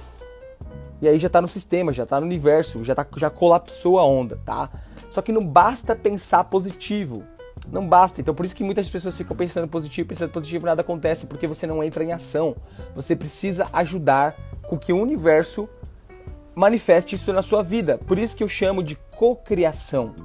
[1.00, 4.04] E aí já tá no sistema, já tá no universo, já, tá, já colapsou a
[4.04, 4.72] onda, tá?
[5.12, 7.24] Só que não basta pensar positivo.
[7.72, 8.22] Não basta.
[8.22, 11.68] Então por isso que muitas pessoas ficam pensando positivo, pensando positivo, nada acontece, porque você
[11.68, 12.56] não entra em ação.
[12.96, 14.36] Você precisa ajudar
[14.68, 15.68] com que o universo
[16.56, 17.98] manifeste isso na sua vida.
[17.98, 20.16] Por isso que eu chamo de cocriação.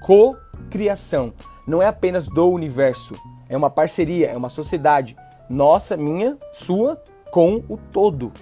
[0.00, 1.32] Cocriação.
[1.66, 3.14] Não é apenas do universo,
[3.48, 5.16] é uma parceria, é uma sociedade.
[5.48, 8.32] Nossa, minha, sua, com o todo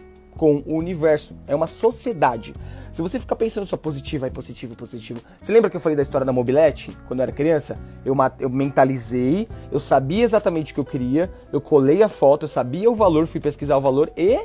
[0.41, 1.37] com o universo.
[1.47, 2.55] É uma sociedade.
[2.93, 5.21] Se você ficar pensando só positivo, aí positivo, positivo.
[5.41, 6.97] Você lembra que eu falei da história da mobilete?
[7.07, 7.79] Quando eu era criança?
[8.05, 12.49] Eu, eu mentalizei, eu sabia exatamente o que eu queria, eu colei a foto, eu
[12.49, 14.41] sabia o valor, fui pesquisar o valor e.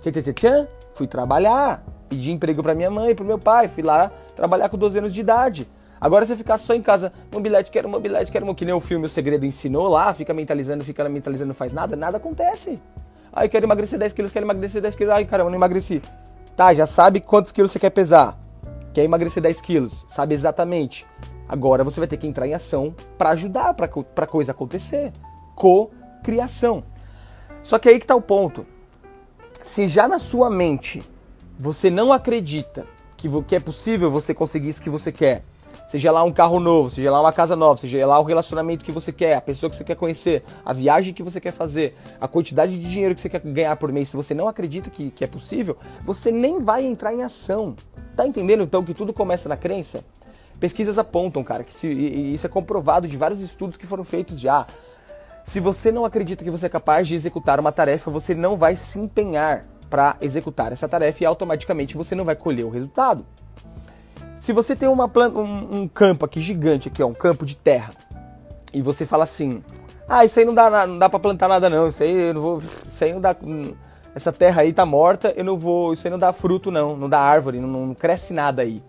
[0.00, 1.84] Tchan, tchan, tchan, fui trabalhar.
[2.08, 5.20] Pedi emprego para minha mãe, para meu pai, fui lá trabalhar com 12 anos de
[5.20, 5.68] idade.
[6.00, 9.08] Agora você ficar só em casa, mobilete, quero mobilete, quero que nem o filme O
[9.08, 12.80] Segredo ensinou lá, fica mentalizando, fica mentalizando, não faz nada, nada acontece.
[13.32, 15.12] Ai, quero emagrecer 10 quilos, quero emagrecer 10 quilos.
[15.12, 16.00] Ai, caramba, não emagreci.
[16.58, 18.36] Tá, já sabe quantos quilos você quer pesar.
[18.92, 20.04] Quer emagrecer 10 quilos.
[20.08, 21.06] Sabe exatamente.
[21.48, 25.12] Agora você vai ter que entrar em ação para ajudar para coisa acontecer.
[25.54, 26.82] Co-criação.
[27.62, 28.66] Só que aí que tá o ponto.
[29.62, 31.08] Se já na sua mente
[31.56, 32.84] você não acredita
[33.16, 35.44] que, que é possível você conseguir isso que você quer,
[35.88, 38.92] Seja lá um carro novo, seja lá uma casa nova, seja lá o relacionamento que
[38.92, 42.28] você quer, a pessoa que você quer conhecer, a viagem que você quer fazer, a
[42.28, 45.24] quantidade de dinheiro que você quer ganhar por mês, se você não acredita que, que
[45.24, 47.74] é possível, você nem vai entrar em ação.
[48.14, 50.04] Tá entendendo então que tudo começa na crença?
[50.60, 54.38] Pesquisas apontam, cara, que se, e isso é comprovado de vários estudos que foram feitos
[54.38, 54.66] já.
[55.42, 58.76] Se você não acredita que você é capaz de executar uma tarefa, você não vai
[58.76, 63.24] se empenhar para executar essa tarefa e automaticamente você não vai colher o resultado.
[64.38, 67.56] Se você tem uma planta, um, um, campo aqui gigante, aqui, ó, um campo de
[67.56, 67.92] terra,
[68.72, 69.62] e você fala assim,
[70.08, 72.40] ah, isso aí não dá, não dá pra plantar nada não, isso aí eu não
[72.40, 72.62] vou.
[72.86, 73.36] Isso aí não dá.
[74.14, 75.92] Essa terra aí tá morta, eu não vou.
[75.92, 78.82] Isso aí não dá fruto, não, não dá árvore, não, não cresce nada aí.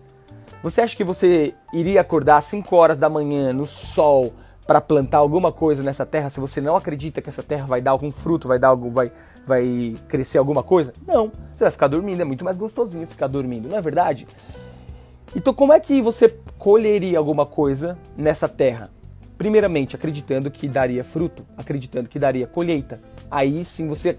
[0.62, 4.32] Você acha que você iria acordar às 5 horas da manhã no sol
[4.66, 7.90] para plantar alguma coisa nessa terra se você não acredita que essa terra vai dar
[7.90, 9.10] algum fruto, vai dar algo, vai,
[9.44, 10.92] vai crescer alguma coisa?
[11.06, 11.32] Não.
[11.54, 14.26] Você vai ficar dormindo, é muito mais gostosinho ficar dormindo, não é verdade?
[15.34, 18.90] Então, como é que você colheria alguma coisa nessa terra?
[19.38, 23.00] Primeiramente, acreditando que daria fruto, acreditando que daria colheita.
[23.30, 24.18] Aí sim você.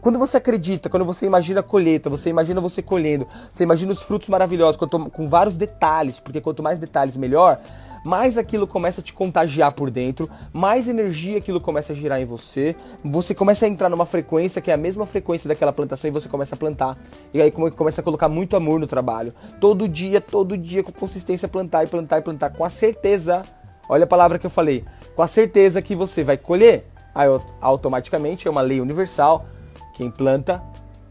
[0.00, 4.00] Quando você acredita, quando você imagina a colheita, você imagina você colhendo, você imagina os
[4.00, 4.80] frutos maravilhosos,
[5.12, 7.60] com vários detalhes, porque quanto mais detalhes, melhor
[8.04, 12.24] mais aquilo começa a te contagiar por dentro, mais energia aquilo começa a girar em
[12.24, 16.12] você, você começa a entrar numa frequência que é a mesma frequência daquela plantação e
[16.12, 16.96] você começa a plantar.
[17.32, 19.34] E aí começa a colocar muito amor no trabalho.
[19.60, 23.42] Todo dia, todo dia, com consistência, plantar e plantar e plantar, com a certeza,
[23.88, 24.84] olha a palavra que eu falei,
[25.14, 26.86] com a certeza que você vai colher.
[27.14, 27.28] Aí
[27.60, 29.46] automaticamente é uma lei universal,
[29.94, 30.62] quem planta,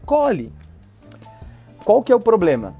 [0.04, 0.52] colhe.
[1.84, 2.74] Qual que é o problema?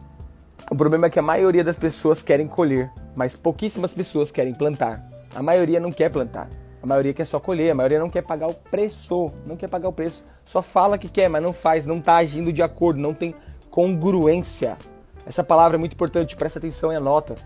[0.71, 5.09] O problema é que a maioria das pessoas querem colher mas pouquíssimas pessoas querem plantar.
[5.35, 6.49] A maioria não quer plantar.
[6.83, 9.89] A maioria quer só colher, a maioria não quer pagar o preço, não quer pagar
[9.89, 10.25] o preço.
[10.45, 13.35] Só fala que quer, mas não faz, não está agindo de acordo, não tem
[13.71, 14.79] congruência.
[15.27, 17.37] Essa palavra é muito importante, presta atenção e anota.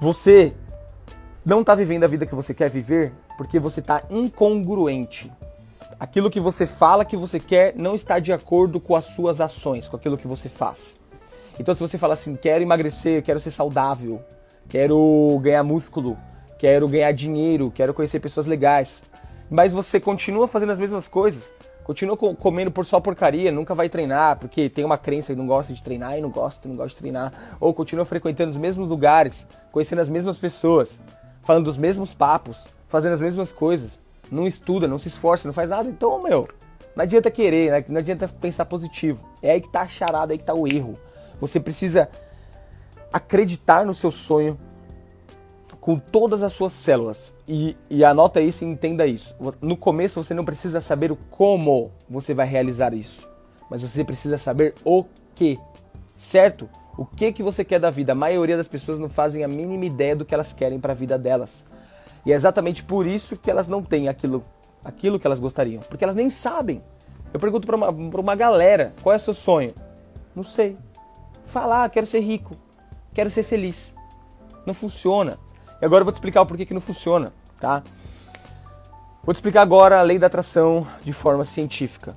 [0.00, 0.52] Você
[1.44, 5.30] não está vivendo a vida que você quer viver porque você está incongruente.
[5.98, 9.88] Aquilo que você fala que você quer não está de acordo com as suas ações,
[9.88, 10.98] com aquilo que você faz.
[11.58, 14.20] Então, se você fala assim, quero emagrecer, quero ser saudável,
[14.74, 16.18] quero ganhar músculo,
[16.58, 19.04] quero ganhar dinheiro, quero conhecer pessoas legais.
[19.48, 21.52] Mas você continua fazendo as mesmas coisas,
[21.84, 25.72] continua comendo por só porcaria, nunca vai treinar, porque tem uma crença e não gosta
[25.72, 29.46] de treinar e não gosta, não gosta de treinar, ou continua frequentando os mesmos lugares,
[29.70, 30.98] conhecendo as mesmas pessoas,
[31.42, 35.70] falando dos mesmos papos, fazendo as mesmas coisas, não estuda, não se esforça, não faz
[35.70, 36.48] nada, então, meu,
[36.96, 37.84] não adianta querer, né?
[37.88, 39.24] não adianta pensar positivo.
[39.40, 40.98] É aí que tá a charada, é aí que tá o erro.
[41.40, 42.08] Você precisa
[43.12, 44.58] acreditar no seu sonho
[45.84, 47.34] com todas as suas células.
[47.46, 49.36] E, e anota isso e entenda isso.
[49.60, 53.28] No começo você não precisa saber o como você vai realizar isso,
[53.68, 55.60] mas você precisa saber o que,
[56.16, 56.70] certo?
[56.96, 58.12] O que que você quer da vida?
[58.12, 60.96] A maioria das pessoas não fazem a mínima ideia do que elas querem para a
[60.96, 61.66] vida delas.
[62.24, 64.42] E é exatamente por isso que elas não têm aquilo,
[64.82, 66.82] aquilo que elas gostariam, porque elas nem sabem.
[67.30, 69.74] Eu pergunto para uma, uma galera, qual é o seu sonho?
[70.34, 70.78] Não sei.
[71.44, 72.56] Falar, ah, quero ser rico
[73.12, 73.94] quero ser feliz.
[74.66, 75.38] Não funciona.
[75.80, 77.82] E agora eu vou te explicar o porquê que não funciona, tá?
[79.22, 82.16] Vou te explicar agora a lei da atração de forma científica.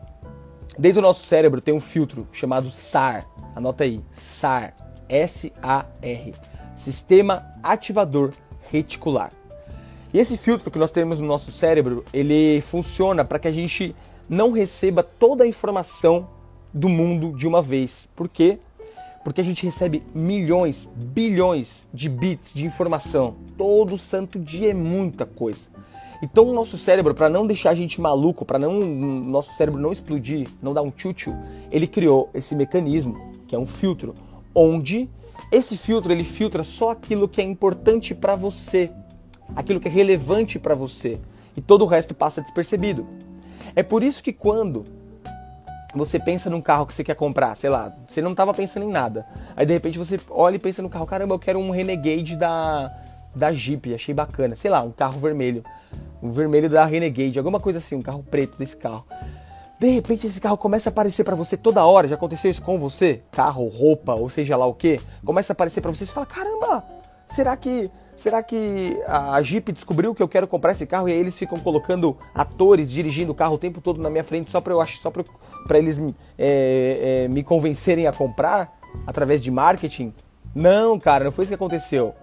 [0.78, 3.26] Dentro do nosso cérebro tem um filtro chamado SAR.
[3.56, 4.76] Anota aí, SAR.
[5.10, 6.36] S-A-R.
[6.76, 8.34] Sistema Ativador
[8.70, 9.32] Reticular.
[10.14, 13.96] E esse filtro que nós temos no nosso cérebro, ele funciona para que a gente
[14.30, 16.28] não receba toda a informação
[16.74, 18.10] do mundo de uma vez.
[18.16, 18.60] Por quê?
[19.28, 23.36] Porque a gente recebe milhões, bilhões de bits de informação.
[23.58, 25.68] Todo santo dia é muita coisa.
[26.24, 29.92] Então o nosso cérebro, para não deixar a gente maluco, para não nosso cérebro não
[29.92, 31.36] explodir, não dar um tchutchu,
[31.70, 34.16] ele criou esse mecanismo, que é um filtro,
[34.56, 35.10] onde
[35.52, 38.90] esse filtro ele filtra só aquilo que é importante para você,
[39.58, 41.20] aquilo que é relevante para você,
[41.54, 43.06] e todo o resto passa despercebido.
[43.76, 44.86] É por isso que quando
[45.98, 48.92] você pensa num carro que você quer comprar, sei lá, você não estava pensando em
[48.92, 49.26] nada.
[49.56, 52.92] Aí de repente você olha e pensa no carro, caramba, eu quero um Renegade da
[53.36, 55.64] da Jeep, achei bacana, sei lá, um carro vermelho
[56.22, 59.06] um vermelho da Renegade, alguma coisa assim, um carro preto desse carro.
[59.80, 62.08] De repente esse carro começa a aparecer para você toda hora.
[62.08, 63.22] Já aconteceu isso com você?
[63.32, 65.00] Carro, roupa, ou seja lá o que?
[65.24, 66.84] Começa a aparecer para você e você fala: "Caramba,
[67.28, 71.18] será que será que a Jeep descobriu que eu quero comprar esse carro e aí
[71.20, 74.74] eles ficam colocando atores dirigindo o carro o tempo todo na minha frente só para
[74.74, 76.02] eu só para eles
[76.38, 80.14] é, é, me convencerem a comprar através de marketing?"
[80.56, 82.16] Não, cara, não foi isso que aconteceu.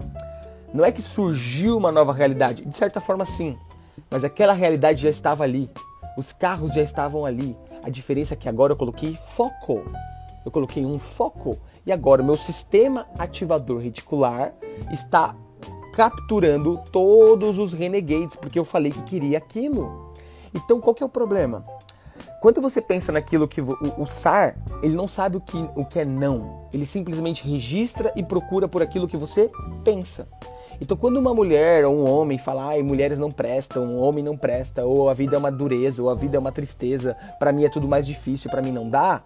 [0.72, 3.56] Não é que surgiu uma nova realidade, de certa forma sim.
[4.10, 5.70] Mas aquela realidade já estava ali.
[6.18, 7.56] Os carros já estavam ali.
[7.84, 9.84] A diferença é que agora eu coloquei foco.
[10.44, 11.56] Eu coloquei um foco.
[11.86, 14.52] E agora o meu sistema ativador reticular
[14.90, 15.36] está
[15.94, 20.12] capturando todos os renegades, porque eu falei que queria aquilo.
[20.52, 21.64] Então qual que é o problema?
[22.40, 26.00] Quando você pensa naquilo que o, o SAR, ele não sabe o que, o que
[26.00, 26.66] é não.
[26.72, 29.50] Ele simplesmente registra e procura por aquilo que você
[29.82, 30.28] pensa.
[30.80, 34.36] Então, quando uma mulher ou um homem fala, ai, mulheres não prestam, um homem não
[34.36, 37.64] presta, ou a vida é uma dureza, ou a vida é uma tristeza, para mim
[37.64, 39.22] é tudo mais difícil, para mim não dá,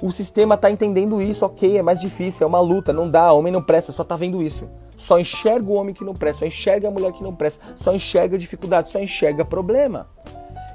[0.00, 3.52] o sistema tá entendendo isso, ok, é mais difícil, é uma luta, não dá, homem
[3.52, 4.68] não presta, só tá vendo isso.
[4.96, 7.94] Só enxerga o homem que não presta, só enxerga a mulher que não presta, só
[7.94, 10.08] enxerga dificuldade, só enxerga problema.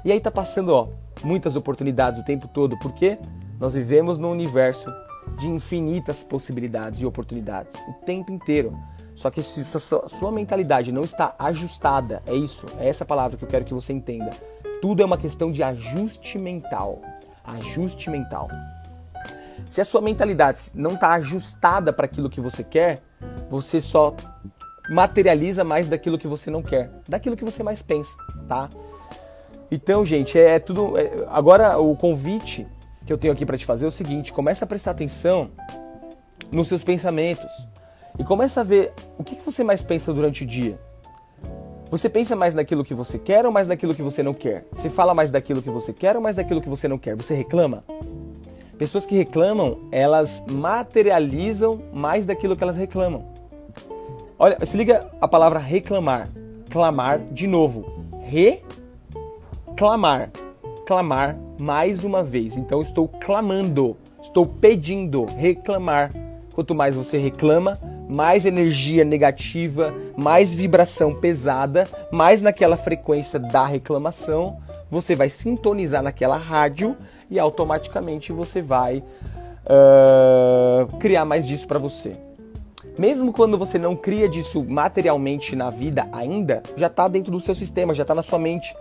[0.04, 0.88] E aí tá passando, ó,
[1.24, 3.18] muitas oportunidades o tempo todo, porque
[3.58, 4.92] nós vivemos num universo
[5.38, 8.76] de infinitas possibilidades e oportunidades o tempo inteiro.
[9.14, 13.44] Só que se sua, sua mentalidade não está ajustada, é isso, é essa palavra que
[13.44, 14.30] eu quero que você entenda.
[14.80, 17.00] Tudo é uma questão de ajuste mental.
[17.44, 18.48] Ajuste mental.
[19.68, 23.00] Se a sua mentalidade não está ajustada para aquilo que você quer,
[23.50, 24.14] você só
[24.90, 28.16] materializa mais daquilo que você não quer, daquilo que você mais pensa,
[28.48, 28.68] tá?
[29.70, 30.98] Então, gente, é tudo.
[30.98, 32.66] É, agora, o convite
[33.06, 35.50] que eu tenho aqui para te fazer é o seguinte: começa a prestar atenção
[36.50, 37.50] nos seus pensamentos
[38.18, 40.78] e começa a ver o que, que você mais pensa durante o dia.
[41.90, 44.66] Você pensa mais naquilo que você quer ou mais naquilo que você não quer?
[44.72, 47.14] Você fala mais daquilo que você quer ou mais daquilo que você não quer?
[47.16, 47.84] Você reclama?
[48.78, 53.24] Pessoas que reclamam, elas materializam mais daquilo que elas reclamam.
[54.38, 56.28] Olha, se liga a palavra reclamar.
[56.70, 57.84] Clamar de novo.
[58.22, 60.30] Reclamar.
[60.86, 62.56] Clamar mais uma vez.
[62.56, 66.10] Então estou clamando, estou pedindo, reclamar.
[66.54, 74.58] Quanto mais você reclama, mais energia negativa, mais vibração pesada, mais naquela frequência da reclamação,
[74.90, 76.96] você vai sintonizar naquela rádio
[77.32, 79.02] e automaticamente você vai
[79.64, 82.14] uh, criar mais disso para você.
[82.98, 87.54] Mesmo quando você não cria disso materialmente na vida ainda, já está dentro do seu
[87.54, 88.76] sistema, já está na sua mente.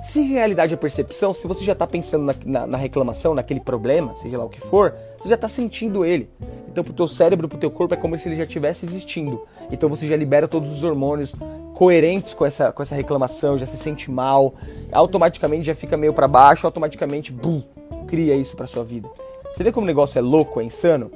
[0.00, 4.14] Se realidade é percepção, se você já está pensando na, na, na, reclamação, naquele problema,
[4.16, 6.28] seja lá o que for, você já está sentindo ele.
[6.68, 9.46] Então, pro teu cérebro, pro teu corpo, é como se ele já estivesse existindo.
[9.70, 11.34] Então, você já libera todos os hormônios
[11.74, 14.54] coerentes com essa, com essa reclamação, já se sente mal,
[14.92, 17.62] automaticamente já fica meio para baixo, automaticamente, bum,
[18.06, 19.08] cria isso para sua vida.
[19.52, 21.10] Você vê como o negócio é louco, é insano?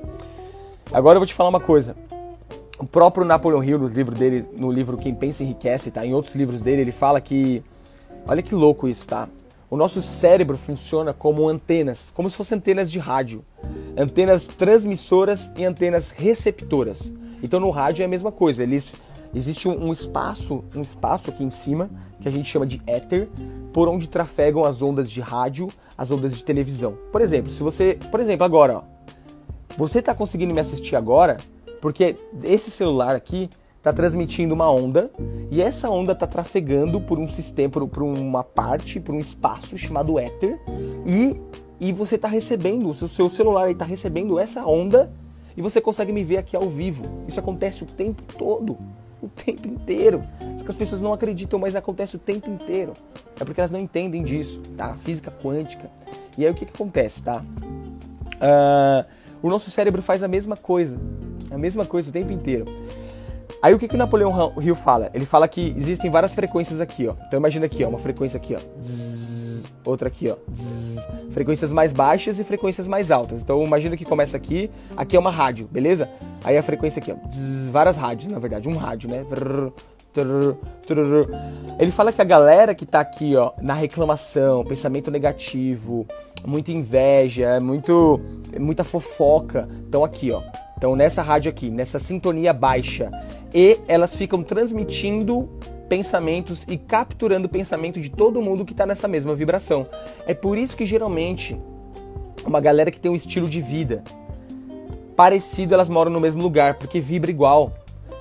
[0.93, 1.97] Agora eu vou te falar uma coisa.
[2.79, 6.07] O próprio Napoleon Hill, no livro dele, no livro Quem Pensa Enriquece, tá?
[6.07, 7.63] Em outros livros dele, ele fala que,
[8.27, 9.29] olha que louco isso, tá?
[9.71, 13.45] O nosso cérebro funciona como antenas, como se fossem antenas de rádio.
[13.97, 17.13] Antenas transmissoras e antenas receptoras.
[17.43, 18.63] Então no rádio é a mesma coisa.
[18.63, 18.93] Eles,
[19.35, 23.29] existe um, espaço, um espaço aqui em cima que a gente chama de éter,
[23.73, 26.97] por onde trafegam as ondas de rádio, as ondas de televisão.
[27.13, 28.83] Por exemplo, se você, por exemplo, agora, ó,
[29.77, 31.37] você está conseguindo me assistir agora
[31.81, 35.11] porque esse celular aqui está transmitindo uma onda
[35.51, 39.79] e essa onda está trafegando por um sistema, por, por, uma parte, por um espaço
[39.79, 40.59] chamado éter
[41.07, 41.41] e,
[41.81, 45.13] e você está recebendo, o seu celular está recebendo essa onda
[45.57, 47.05] e você consegue me ver aqui ao vivo.
[47.27, 48.77] Isso acontece o tempo todo,
[49.23, 50.25] o tempo inteiro.
[50.57, 52.93] Só que as pessoas não acreditam, mas acontece o tempo inteiro.
[53.39, 54.97] É porque elas não entendem disso, tá?
[54.97, 55.91] Física quântica.
[56.37, 57.45] E aí o que, que acontece, tá?
[58.37, 59.05] Uh,
[59.43, 60.99] o nosso cérebro faz a mesma coisa,
[61.51, 62.67] a mesma coisa o tempo inteiro.
[63.61, 65.11] Aí o que, que o Napoleão Hill fala?
[65.13, 67.15] Ele fala que existem várias frequências aqui, ó.
[67.27, 68.61] Então imagina aqui, ó, uma frequência aqui, ó.
[68.81, 69.48] Zzz,
[69.89, 70.37] outra aqui, ó.
[70.55, 73.43] Zzz, frequências mais baixas e frequências mais altas.
[73.43, 76.09] Então imagina que começa aqui, aqui é uma rádio, beleza?
[76.45, 77.29] Aí a frequência aqui, ó.
[77.29, 79.25] Zzz, várias rádios, na verdade, um rádio, né?
[81.79, 86.07] Ele fala que a galera que tá aqui, ó, na reclamação, pensamento negativo,
[86.45, 88.21] muita inveja, muito,
[88.59, 90.43] muita fofoca, estão aqui, ó.
[90.77, 93.11] Então nessa rádio aqui, nessa sintonia baixa,
[93.55, 95.49] e elas ficam transmitindo
[95.89, 99.87] pensamentos e capturando o pensamento de todo mundo que está nessa mesma vibração.
[100.27, 101.59] É por isso que geralmente
[102.45, 104.03] uma galera que tem um estilo de vida
[105.17, 107.73] parecido, elas moram no mesmo lugar, porque vibra igual.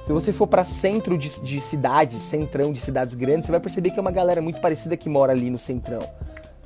[0.04, 3.92] Se você for para centro de, de cidades, centrão de cidades grandes, você vai perceber
[3.92, 6.02] que é uma galera muito parecida que mora ali no centrão.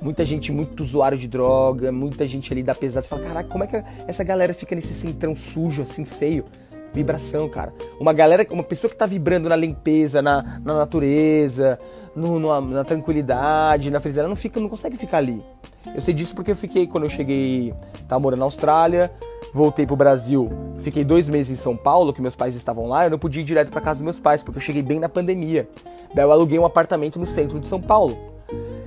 [0.00, 3.02] Muita gente muito usuário de droga, muita gente ali da pesada.
[3.02, 6.44] Você fala, caraca, como é que essa galera fica nesse centrão sujo, assim, feio?
[6.92, 7.72] Vibração, cara.
[7.98, 11.78] Uma galera, uma pessoa que tá vibrando na limpeza, na, na natureza,
[12.14, 15.42] no, no, na tranquilidade, na felicidade, ela não, fica, não consegue ficar ali.
[15.94, 17.74] Eu sei disso porque eu fiquei, quando eu cheguei,
[18.06, 19.10] tava morando na Austrália,
[19.52, 23.10] voltei pro Brasil, fiquei dois meses em São Paulo, que meus pais estavam lá, eu
[23.10, 25.68] não podia ir direto para casa dos meus pais, porque eu cheguei bem na pandemia.
[26.14, 28.31] Daí eu aluguei um apartamento no centro de São Paulo.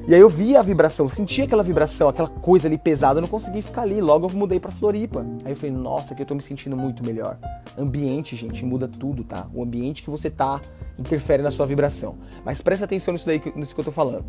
[0.08, 3.28] E aí eu via a vibração, sentia aquela vibração, aquela coisa ali pesada, eu não
[3.28, 4.00] conseguia ficar ali.
[4.00, 5.26] Logo eu mudei para Floripa.
[5.44, 7.40] Aí eu falei, nossa, que eu tô me sentindo muito melhor.
[7.76, 9.48] Ambiente, gente, muda tudo, tá?
[9.52, 10.62] O ambiente que você tá
[11.00, 12.18] interfere na sua vibração.
[12.46, 14.26] Mas presta atenção nisso daí, nisso que eu tô falando.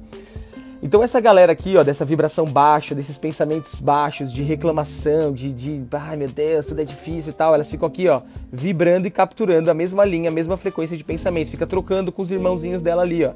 [0.83, 5.85] Então essa galera aqui, ó, dessa vibração baixa, desses pensamentos baixos, de reclamação, de, de
[5.93, 8.21] ai meu Deus, tudo é difícil e tal, elas ficam aqui, ó,
[8.53, 12.31] vibrando e capturando a mesma linha, a mesma frequência de pensamento, fica trocando com os
[12.31, 13.33] irmãozinhos dela ali, ó.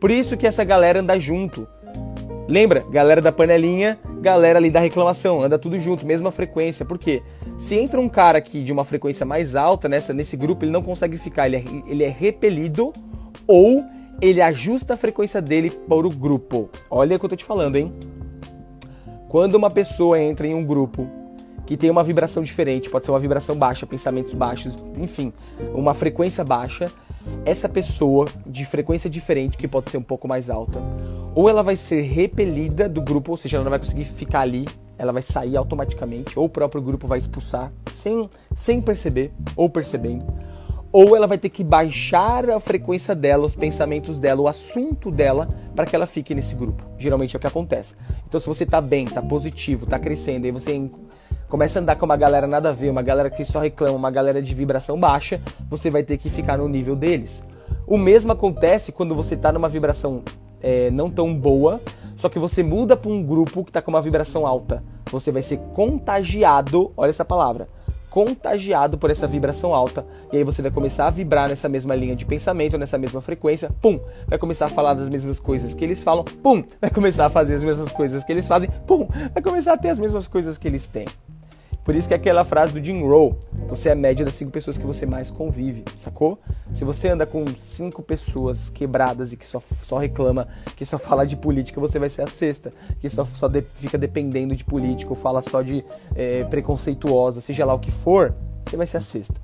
[0.00, 1.66] Por isso que essa galera anda junto.
[2.46, 2.84] Lembra?
[2.90, 6.84] Galera da panelinha, galera ali da reclamação, anda tudo junto, mesma frequência.
[6.84, 7.22] Por quê?
[7.56, 10.82] Se entra um cara aqui de uma frequência mais alta nessa, nesse grupo, ele não
[10.82, 12.92] consegue ficar, ele é, ele é repelido
[13.46, 13.82] ou
[14.20, 16.68] ele ajusta a frequência dele para o grupo.
[16.90, 17.92] Olha o que eu tô te falando, hein?
[19.28, 21.08] Quando uma pessoa entra em um grupo
[21.66, 25.32] que tem uma vibração diferente, pode ser uma vibração baixa, pensamentos baixos, enfim,
[25.74, 26.92] uma frequência baixa,
[27.44, 30.80] essa pessoa de frequência diferente, que pode ser um pouco mais alta,
[31.34, 34.66] ou ela vai ser repelida do grupo, ou seja, ela não vai conseguir ficar ali,
[34.96, 40.24] ela vai sair automaticamente, ou o próprio grupo vai expulsar sem, sem perceber ou percebendo
[40.96, 45.48] ou ela vai ter que baixar a frequência dela, os pensamentos dela, o assunto dela,
[45.74, 46.84] para que ela fique nesse grupo.
[46.96, 47.96] Geralmente é o que acontece.
[48.28, 50.88] Então, se você tá bem, tá positivo, tá crescendo, aí você
[51.54, 54.10] começa a andar com uma galera nada a ver, uma galera que só reclama, uma
[54.10, 55.40] galera de vibração baixa,
[55.70, 57.44] você vai ter que ficar no nível deles.
[57.86, 60.24] O mesmo acontece quando você tá numa vibração
[60.60, 61.80] é, não tão boa,
[62.16, 64.82] só que você muda para um grupo que tá com uma vibração alta.
[65.12, 67.68] Você vai ser contagiado, olha essa palavra
[68.10, 70.06] contagiado por essa vibração alta.
[70.32, 73.70] E aí você vai começar a vibrar nessa mesma linha de pensamento, nessa mesma frequência,
[73.82, 73.98] pum,
[74.28, 77.56] vai começar a falar das mesmas coisas que eles falam, pum, vai começar a fazer
[77.56, 80.68] as mesmas coisas que eles fazem, pum, vai começar a ter as mesmas coisas que
[80.68, 81.06] eles têm.
[81.84, 83.34] Por isso que é aquela frase do Jim Rowe,
[83.68, 86.38] você é a média das cinco pessoas que você mais convive, sacou?
[86.72, 91.26] Se você anda com cinco pessoas quebradas e que só, só reclama, que só fala
[91.26, 95.14] de política, você vai ser a sexta, que só, só de, fica dependendo de política,
[95.14, 99.38] fala só de é, preconceituosa, seja lá o que for, você vai ser a sexta.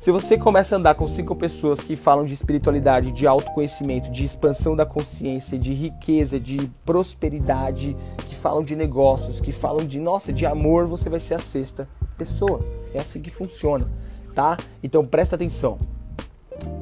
[0.00, 4.24] Se você começa a andar com cinco pessoas que falam de espiritualidade, de autoconhecimento, de
[4.24, 10.32] expansão da consciência, de riqueza, de prosperidade, que falam de negócios, que falam de, nossa,
[10.32, 12.60] de amor, você vai ser a sexta pessoa.
[12.94, 13.90] É assim que funciona,
[14.34, 14.56] tá?
[14.82, 15.78] Então presta atenção.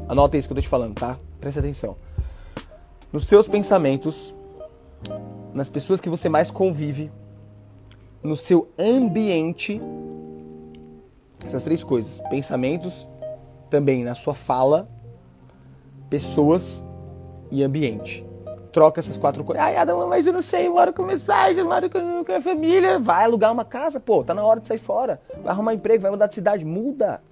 [0.08, 1.18] Anota isso que eu tô te falando, tá?
[1.40, 1.96] Presta atenção.
[3.12, 4.34] Nos seus pensamentos,
[5.54, 7.10] nas pessoas que você mais convive,
[8.22, 9.80] no seu ambiente,
[11.44, 13.08] essas três coisas: pensamentos,
[13.70, 14.88] também na sua fala,
[16.08, 16.84] pessoas
[17.50, 18.24] e ambiente.
[18.72, 19.64] Troca essas quatro coisas.
[19.64, 22.02] Ai, Adam, mas eu não sei, eu moro com meus pais, eu moro com a
[22.02, 22.98] minha família.
[22.98, 25.20] Vai alugar uma casa, pô, tá na hora de sair fora.
[25.42, 26.64] Vai arrumar emprego, vai mudar de cidade.
[26.64, 27.22] Muda.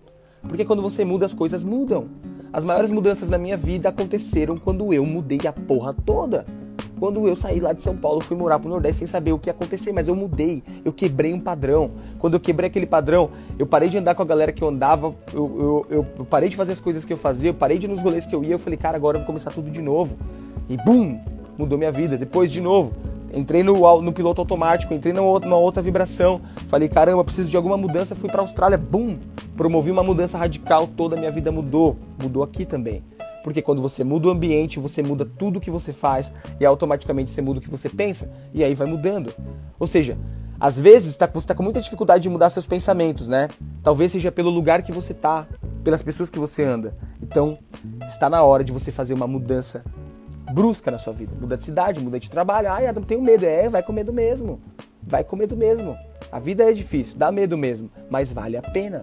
[0.43, 2.09] Porque quando você muda, as coisas mudam.
[2.53, 6.47] As maiores mudanças na minha vida aconteceram quando eu mudei a porra toda.
[6.99, 9.49] Quando eu saí lá de São Paulo, fui morar pro Nordeste sem saber o que
[9.49, 11.91] ia acontecer, mas eu mudei, eu quebrei um padrão.
[12.19, 15.15] Quando eu quebrei aquele padrão, eu parei de andar com a galera que eu andava,
[15.33, 17.89] eu, eu, eu parei de fazer as coisas que eu fazia, eu parei de ir
[17.89, 20.17] nos rolês que eu ia, eu falei, cara, agora eu vou começar tudo de novo.
[20.69, 21.19] E bum,
[21.59, 22.17] mudou minha vida.
[22.17, 22.93] Depois, de novo,
[23.35, 26.41] entrei no, no piloto automático, entrei numa, numa outra vibração.
[26.69, 28.15] Falei, caramba, preciso de alguma mudança.
[28.15, 29.19] Fui para Austrália, bum,
[29.57, 30.87] promovi uma mudança radical.
[30.87, 31.97] Toda a minha vida mudou.
[32.21, 33.03] Mudou aqui também.
[33.43, 37.43] Porque quando você muda o ambiente, você muda tudo que você faz e automaticamente você
[37.43, 39.35] muda o que você pensa e aí vai mudando.
[39.79, 40.17] Ou seja,
[40.59, 43.49] às vezes tá, você está com muita dificuldade de mudar seus pensamentos, né?
[43.83, 45.47] Talvez seja pelo lugar que você está,
[45.83, 46.97] pelas pessoas que você anda.
[47.21, 47.59] Então,
[48.07, 49.85] está na hora de você fazer uma mudança
[50.53, 51.33] brusca na sua vida.
[51.41, 52.71] Muda de cidade, muda de trabalho.
[52.71, 53.45] Ai, Adam, tenho medo.
[53.45, 54.61] É, vai com medo mesmo.
[55.03, 55.97] Vai com medo mesmo.
[56.31, 59.03] A vida é difícil, dá medo mesmo, mas vale a pena.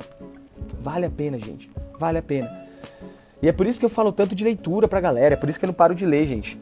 [0.80, 1.70] Vale a pena, gente.
[2.00, 2.50] Vale a pena.
[3.42, 5.58] E é por isso que eu falo tanto de leitura pra galera, é por isso
[5.58, 6.60] que eu não paro de ler, gente.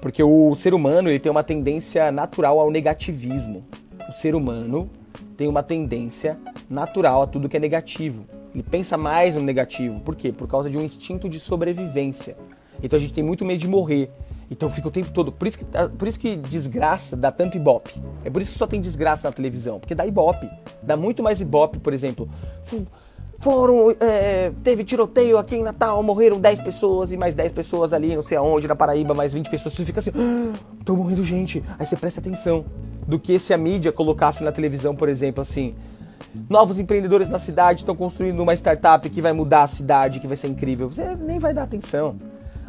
[0.00, 3.64] Porque o ser humano ele tem uma tendência natural ao negativismo.
[4.08, 4.90] O ser humano
[5.36, 8.26] tem uma tendência natural a tudo que é negativo.
[8.54, 10.00] Ele pensa mais no negativo.
[10.00, 10.32] Por quê?
[10.32, 12.36] Por causa de um instinto de sobrevivência.
[12.82, 14.10] Então a gente tem muito medo de morrer.
[14.50, 15.32] Então fica o tempo todo.
[15.32, 17.92] Por isso que, por isso que desgraça dá tanto ibope.
[18.24, 19.80] É por isso que só tem desgraça na televisão.
[19.80, 20.50] Porque dá ibope.
[20.82, 22.28] Dá muito mais ibope, por exemplo.
[23.42, 23.90] Foram.
[24.00, 28.22] É, teve tiroteio aqui em Natal, morreram 10 pessoas e mais 10 pessoas ali, não
[28.22, 29.74] sei aonde, na Paraíba, mais 20 pessoas.
[29.74, 31.62] Você fica assim, ah, estão morrendo gente.
[31.76, 32.64] Aí você presta atenção.
[33.06, 35.74] Do que se a mídia colocasse na televisão, por exemplo, assim.
[36.48, 40.36] Novos empreendedores na cidade estão construindo uma startup que vai mudar a cidade, que vai
[40.36, 40.88] ser incrível.
[40.88, 42.16] Você nem vai dar atenção.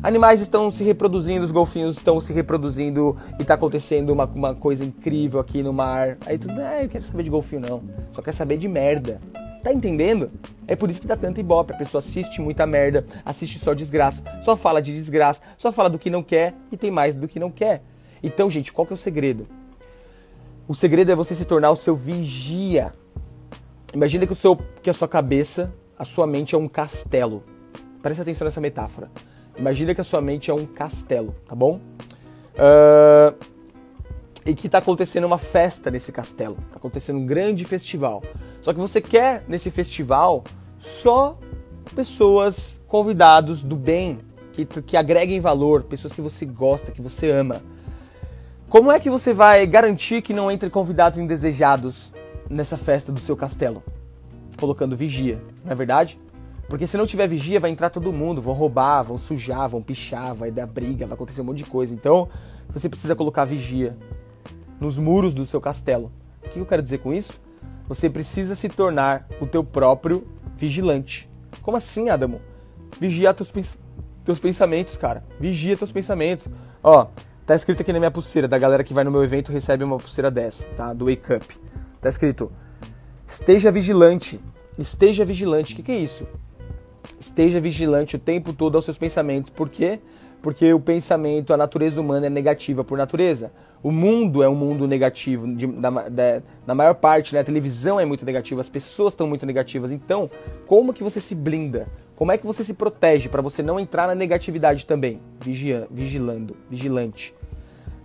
[0.02, 4.84] Animais estão se reproduzindo, os golfinhos estão se reproduzindo e está acontecendo uma, uma coisa
[4.84, 6.18] incrível aqui no mar.
[6.26, 9.22] Aí tu, ah, eu quero saber de golfinho não, só quer saber de merda.
[9.64, 10.30] Tá entendendo?
[10.68, 11.72] É por isso que dá tanta ibope.
[11.72, 15.98] A pessoa assiste muita merda, assiste só desgraça, só fala de desgraça, só fala do
[15.98, 17.82] que não quer e tem mais do que não quer.
[18.22, 19.48] Então, gente, qual que é o segredo?
[20.68, 22.94] O segredo é você se tornar o seu vigia.
[23.94, 27.44] Imagina que, o seu, que a sua cabeça, a sua mente é um castelo.
[28.02, 29.10] Presta atenção nessa metáfora.
[29.58, 31.80] Imagina que a sua mente é um castelo, tá bom?
[32.56, 33.36] Uh,
[34.46, 36.58] e que está acontecendo uma festa nesse castelo.
[36.68, 38.24] Está acontecendo um grande festival.
[38.62, 40.44] Só que você quer nesse festival
[40.78, 41.38] só
[41.96, 44.20] pessoas, convidados do bem,
[44.52, 47.62] que, que agreguem valor, pessoas que você gosta, que você ama.
[48.70, 52.12] Como é que você vai garantir que não entre convidados indesejados
[52.50, 53.84] nessa festa do seu castelo?
[54.60, 56.20] Colocando vigia, não é verdade?
[56.68, 60.34] Porque se não tiver vigia, vai entrar todo mundo, vão roubar, vão sujar, vão pichar,
[60.34, 61.94] vai dar briga, vai acontecer um monte de coisa.
[61.94, 62.30] Então,
[62.70, 63.96] você precisa colocar vigia
[64.84, 66.12] nos muros do seu castelo.
[66.46, 67.40] O que eu quero dizer com isso?
[67.88, 70.28] Você precisa se tornar o teu próprio
[70.58, 71.30] vigilante.
[71.62, 72.42] Como assim, Adamo?
[73.00, 73.80] Vigia teus, pens
[74.26, 75.24] teus pensamentos, cara.
[75.40, 76.50] Vigia teus pensamentos.
[76.84, 77.08] Ó,
[77.46, 79.98] tá escrito aqui na minha pulseira, da galera que vai no meu evento recebe uma
[79.98, 80.94] pulseira dessa, tá?
[80.94, 81.60] Do Wake Up.
[82.02, 82.52] Tá escrito:
[83.26, 84.40] Esteja vigilante.
[84.78, 85.74] Esteja vigilante.
[85.74, 86.28] O que, que é isso?
[87.18, 89.50] Esteja vigilante o tempo todo aos seus pensamentos.
[89.50, 90.02] Por quê?
[90.44, 93.54] Porque o pensamento, a natureza humana é negativa por natureza.
[93.82, 97.40] O mundo é um mundo negativo, de, da, da, na maior parte, né?
[97.40, 99.90] a televisão é muito negativa, as pessoas estão muito negativas.
[99.90, 100.30] Então,
[100.68, 101.88] como que você se blinda?
[102.14, 105.22] Como é que você se protege para você não entrar na negatividade também?
[105.40, 107.34] Vigia, vigilando, vigilante.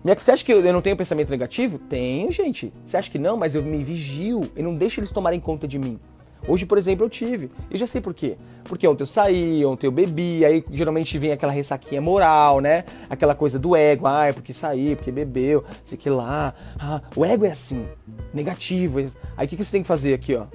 [0.04, 1.76] Você acha que eu não tenho pensamento negativo?
[1.76, 2.72] Tenho, gente.
[2.84, 3.36] Você acha que não?
[3.36, 5.98] Mas eu me vigio e não deixo eles tomarem conta de mim.
[6.46, 7.50] Hoje, por exemplo, eu tive.
[7.70, 8.36] E já sei por quê.
[8.64, 12.84] Porque ontem eu saí, ontem eu bebi, aí geralmente vem aquela ressaquinha moral, né?
[13.08, 16.54] Aquela coisa do ego, ah, é porque saí, porque bebeu, sei que lá.
[16.78, 17.86] Ah, o ego é assim,
[18.32, 18.98] negativo.
[19.36, 20.46] Aí o que, que você tem que fazer aqui, ó?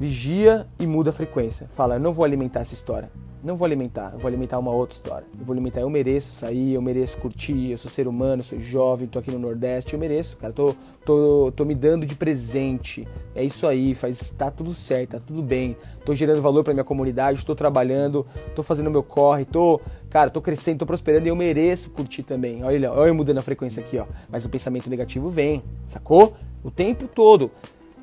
[0.00, 1.68] Vigia e muda a frequência.
[1.72, 3.10] Fala, eu não vou alimentar essa história
[3.42, 5.26] não vou alimentar, eu vou alimentar uma outra história.
[5.38, 9.08] Eu vou alimentar, eu mereço sair, eu mereço curtir, eu sou ser humano, sou jovem,
[9.08, 10.74] tô aqui no Nordeste, eu mereço, cara, tô,
[11.04, 13.06] tô, tô me dando de presente.
[13.34, 15.76] É isso aí, faz, tá tudo certo, tá tudo bem.
[16.04, 18.24] Tô gerando valor para minha comunidade, tô trabalhando,
[18.54, 22.62] tô fazendo meu corre, tô, cara, tô crescendo, tô prosperando e eu mereço curtir também.
[22.62, 24.06] Olha, olha eu mudando a frequência aqui, ó.
[24.30, 26.34] Mas o pensamento negativo vem, sacou?
[26.62, 27.50] O tempo todo.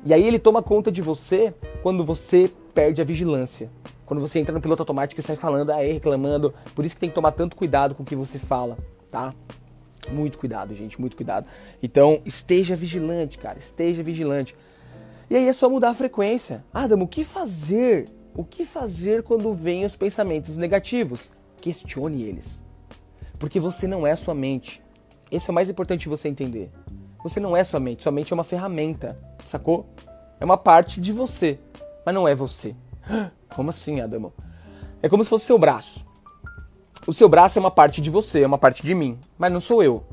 [0.04, 3.70] E aí ele toma conta de você quando você perde a vigilância.
[4.10, 6.52] Quando você entra no piloto automático e sai falando, aí reclamando.
[6.74, 8.76] Por isso que tem que tomar tanto cuidado com o que você fala,
[9.08, 9.32] tá?
[10.10, 11.46] Muito cuidado, gente, muito cuidado.
[11.80, 14.56] Então, esteja vigilante, cara, esteja vigilante.
[15.30, 16.64] E aí é só mudar a frequência.
[16.74, 18.08] Adam, o que fazer?
[18.34, 21.30] O que fazer quando vêm os pensamentos negativos?
[21.60, 22.64] Questione eles.
[23.38, 24.82] Porque você não é sua mente.
[25.30, 26.68] Esse é o mais importante você entender.
[27.22, 29.88] Você não é sua mente, sua mente é uma ferramenta, sacou?
[30.40, 31.60] É uma parte de você,
[32.04, 32.74] mas não é você.
[33.54, 34.32] Como assim, Adamo?
[35.02, 36.04] É como se fosse seu braço.
[37.06, 39.60] O seu braço é uma parte de você, é uma parte de mim, mas não
[39.60, 40.04] sou eu.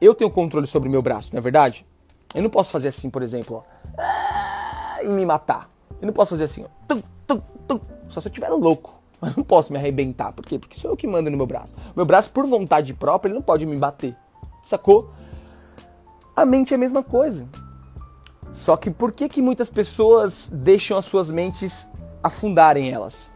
[0.00, 1.86] Eu tenho controle sobre o meu braço, não é verdade?
[2.34, 5.70] Eu não posso fazer assim, por exemplo, ó, e me matar.
[6.00, 9.02] Eu não posso fazer assim, ó, tum, tum, tum, só se eu estiver louco.
[9.22, 10.32] Mas não posso me arrebentar.
[10.32, 10.58] Por quê?
[10.58, 11.72] Porque sou eu que mando no meu braço.
[11.94, 14.16] Meu braço, por vontade própria, ele não pode me bater.
[14.64, 15.10] Sacou?
[16.34, 17.46] A mente é a mesma coisa.
[18.50, 21.88] Só que por que, que muitas pessoas deixam as suas mentes
[22.22, 23.30] afundarem elas.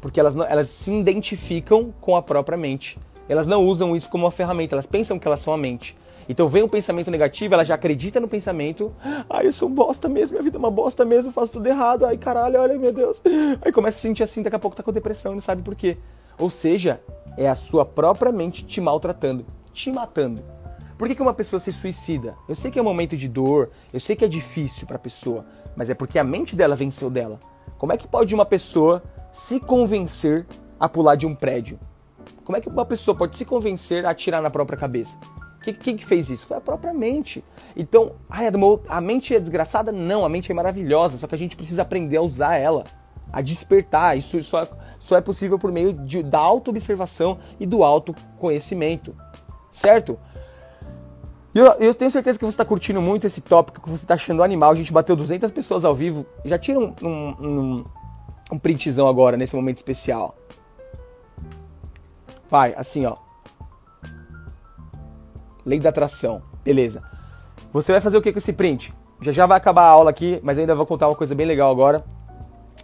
[0.00, 2.98] Porque elas, não, elas se identificam com a própria mente.
[3.28, 5.96] Elas não usam isso como uma ferramenta, elas pensam que elas são a mente.
[6.28, 8.92] Então vem um pensamento negativo, ela já acredita no pensamento.
[9.28, 12.04] Ai, eu sou um bosta mesmo, minha vida é uma bosta mesmo, faço tudo errado.
[12.06, 13.22] Ai, caralho, olha, meu Deus.
[13.62, 15.74] Aí começa a sentir assim, daqui a pouco tá com depressão e não sabe por
[15.74, 15.98] quê.
[16.38, 17.00] Ou seja,
[17.36, 20.40] É a sua própria mente te maltratando, te matando.
[20.96, 22.36] Por que, que uma pessoa se suicida?
[22.48, 25.00] Eu sei que é um momento de dor, eu sei que é difícil para a
[25.00, 25.44] pessoa,
[25.74, 27.40] mas é porque a mente dela venceu dela.
[27.78, 29.02] Como é que pode uma pessoa
[29.32, 30.46] se convencer
[30.78, 31.78] a pular de um prédio?
[32.44, 35.18] Como é que uma pessoa pode se convencer a atirar na própria cabeça?
[35.72, 36.46] Quem que fez isso?
[36.46, 37.42] Foi a própria mente.
[37.74, 38.46] Então, ai,
[38.88, 39.90] a mente é desgraçada?
[39.90, 42.84] Não, a mente é maravilhosa, só que a gente precisa aprender a usar ela,
[43.32, 44.18] a despertar.
[44.18, 49.16] Isso só, só é possível por meio de, da auto-observação e do autoconhecimento,
[49.72, 50.18] certo?
[51.54, 54.42] Eu, eu tenho certeza que você está curtindo muito esse tópico, que você está achando
[54.42, 54.72] animal.
[54.72, 56.26] A gente bateu 200 pessoas ao vivo.
[56.44, 57.08] Já tira um, um,
[57.40, 57.84] um,
[58.52, 60.36] um printzão agora, nesse momento especial.
[62.50, 63.16] Vai, assim, ó.
[65.64, 66.42] Lei da atração.
[66.64, 67.02] Beleza.
[67.70, 68.92] Você vai fazer o que com esse print?
[69.20, 71.46] Já já vai acabar a aula aqui, mas eu ainda vou contar uma coisa bem
[71.46, 72.04] legal agora.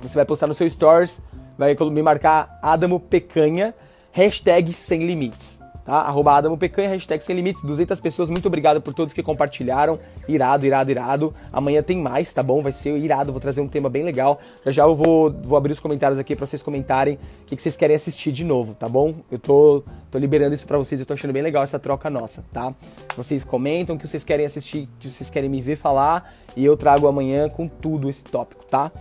[0.00, 1.20] Você vai postar no seu stories,
[1.58, 3.74] vai me marcar Adamo Pecanha,
[4.12, 5.59] hashtag sem limites
[5.90, 6.02] tá?
[6.02, 10.64] Arroba Adamo Pecanha, hashtag sem limites, 200 pessoas, muito obrigado por todos que compartilharam, irado,
[10.64, 11.34] irado, irado.
[11.52, 12.62] Amanhã tem mais, tá bom?
[12.62, 14.40] Vai ser irado, vou trazer um tema bem legal.
[14.64, 17.60] Já já eu vou, vou abrir os comentários aqui para vocês comentarem o que, que,
[17.60, 19.16] vocês querem assistir de novo, tá bom?
[19.30, 22.44] Eu tô, tô liberando isso para vocês, eu tô achando bem legal essa troca nossa,
[22.52, 22.72] tá?
[23.16, 26.64] Vocês comentam o que vocês querem assistir, o que vocês querem me ver falar, e
[26.64, 28.92] eu trago amanhã com tudo esse tópico, tá?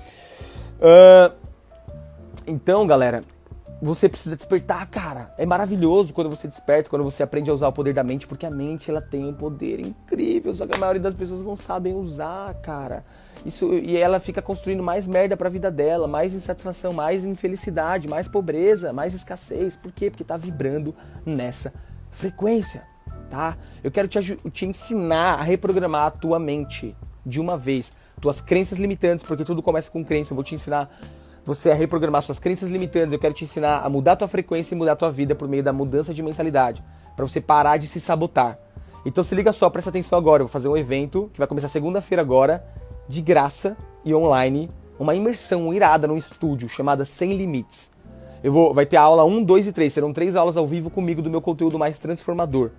[0.80, 1.34] Uh,
[2.46, 3.24] então, galera,
[3.82, 5.34] você precisa despertar, cara.
[5.38, 8.46] É maravilhoso quando você desperta, quando você aprende a usar o poder da mente, porque
[8.46, 11.94] a mente ela tem um poder incrível, só que a maioria das pessoas não sabem
[11.96, 13.06] usar, cara.
[13.46, 18.08] Isso e ela fica construindo mais merda para a vida dela, mais insatisfação, mais infelicidade,
[18.08, 19.78] mais pobreza, mais escassez.
[19.78, 20.10] Por quê?
[20.10, 20.94] Porque tá vibrando
[21.26, 21.74] nessa
[22.12, 22.84] frequência,
[23.30, 23.58] tá?
[23.82, 26.94] Eu quero te, te ensinar a reprogramar a tua mente
[27.26, 30.34] de uma vez, tuas crenças limitantes, porque tudo começa com crença.
[30.34, 30.90] Eu vou te ensinar
[31.50, 33.12] você a reprogramar suas crenças limitantes.
[33.12, 35.74] Eu quero te ensinar a mudar tua frequência e mudar tua vida por meio da
[35.74, 36.84] mudança de mentalidade,
[37.16, 38.60] para você parar de se sabotar.
[39.04, 40.44] Então se liga só, presta atenção agora.
[40.44, 42.64] Eu vou fazer um evento que vai começar segunda-feira agora,
[43.08, 43.76] de graça
[44.06, 44.70] e online,
[45.00, 47.90] uma imersão irada num estúdio chamada Sem Limites.
[48.44, 49.92] Eu vou, vai ter aula 1, 2 e 3.
[49.92, 52.70] Serão três aulas ao vivo comigo do meu conteúdo mais transformador.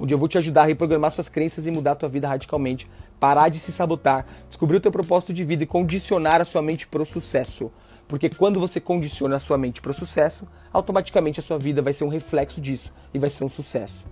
[0.00, 2.90] Onde eu vou te ajudar a reprogramar suas crenças e mudar a tua vida radicalmente.
[3.20, 6.86] Parar de se sabotar, descobrir o teu propósito de vida e condicionar a sua mente
[6.86, 7.70] para o sucesso.
[8.06, 11.92] Porque quando você condiciona a sua mente para o sucesso, automaticamente a sua vida vai
[11.92, 14.04] ser um reflexo disso e vai ser um sucesso.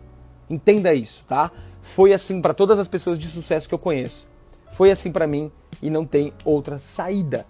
[0.49, 1.51] Entenda isso, tá?
[1.81, 4.29] Foi assim para todas as pessoas de sucesso que eu conheço.
[4.73, 5.51] Foi assim para mim
[5.83, 7.47] e não tem outra saída.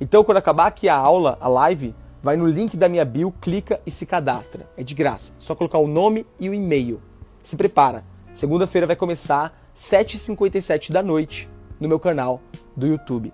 [0.00, 3.80] Então, quando acabar aqui a aula, a live, vai no link da minha bio, clica
[3.86, 4.68] e se cadastra.
[4.76, 5.32] É de graça.
[5.38, 7.00] Só colocar o nome e o e-mail.
[7.42, 8.04] Se prepara.
[8.34, 11.48] Segunda-feira vai começar 7h57 da noite
[11.80, 12.40] no meu canal
[12.76, 13.32] do YouTube.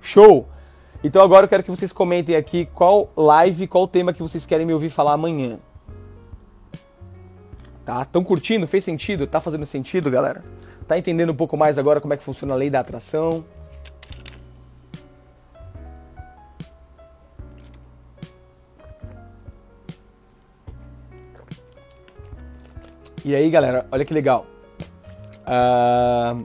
[0.00, 0.51] Show!
[1.04, 4.64] Então agora eu quero que vocês comentem aqui qual live, qual tema que vocês querem
[4.64, 5.58] me ouvir falar amanhã.
[7.84, 8.04] Tá?
[8.04, 8.68] Tão curtindo?
[8.68, 9.26] Fez sentido?
[9.26, 10.44] Tá fazendo sentido, galera?
[10.86, 13.44] Tá entendendo um pouco mais agora como é que funciona a lei da atração?
[23.24, 24.46] E aí, galera, olha que legal.
[25.42, 26.44] Uh,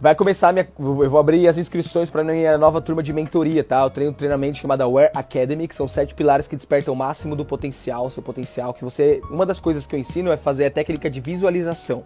[0.00, 0.66] Vai começar minha.
[0.78, 3.82] Eu vou abrir as inscrições para minha nova turma de mentoria, tá?
[3.82, 7.36] Eu treino um treinamento chamado Aware Academy, que são sete pilares que despertam o máximo
[7.36, 8.72] do potencial, seu potencial.
[8.72, 9.20] Que você.
[9.30, 12.04] Uma das coisas que eu ensino é fazer a técnica de visualização.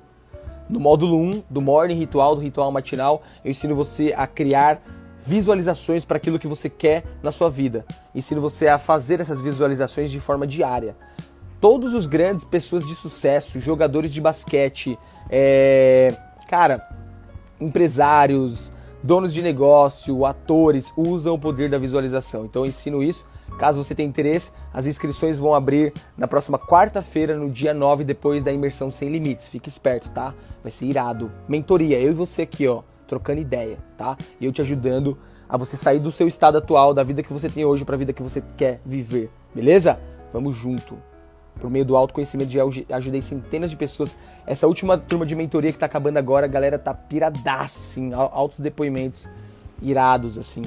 [0.68, 4.82] No módulo 1 do Morning Ritual, do Ritual Matinal, eu ensino você a criar
[5.24, 7.86] visualizações para aquilo que você quer na sua vida.
[8.12, 10.96] Ensino você a fazer essas visualizações de forma diária.
[11.60, 14.98] Todos os grandes pessoas de sucesso, jogadores de basquete,
[15.30, 16.12] é...
[16.48, 17.03] cara,
[17.60, 22.44] empresários, donos de negócio, atores usam o poder da visualização.
[22.46, 23.26] Então eu ensino isso.
[23.58, 28.42] Caso você tenha interesse, as inscrições vão abrir na próxima quarta-feira, no dia 9, depois
[28.42, 29.48] da imersão sem limites.
[29.48, 30.34] Fique esperto, tá?
[30.62, 31.30] Vai ser irado.
[31.46, 34.16] Mentoria, eu e você aqui, ó, trocando ideia, tá?
[34.40, 35.16] E eu te ajudando
[35.48, 37.98] a você sair do seu estado atual, da vida que você tem hoje para a
[37.98, 39.30] vida que você quer viver.
[39.54, 40.00] Beleza?
[40.32, 40.98] Vamos junto
[41.60, 42.62] por meio do autoconhecimento, já
[42.96, 44.16] ajudei centenas de pessoas.
[44.46, 48.60] Essa última turma de mentoria que tá acabando agora, a galera tá piradaça, assim, altos
[48.60, 49.28] depoimentos
[49.80, 50.62] irados, assim.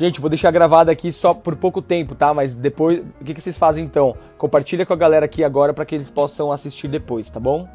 [0.00, 2.32] Gente, vou deixar gravado aqui só por pouco tempo, tá?
[2.32, 4.16] Mas depois, o que, que vocês fazem então?
[4.38, 7.68] Compartilha com a galera aqui agora para que eles possam assistir depois, tá bom?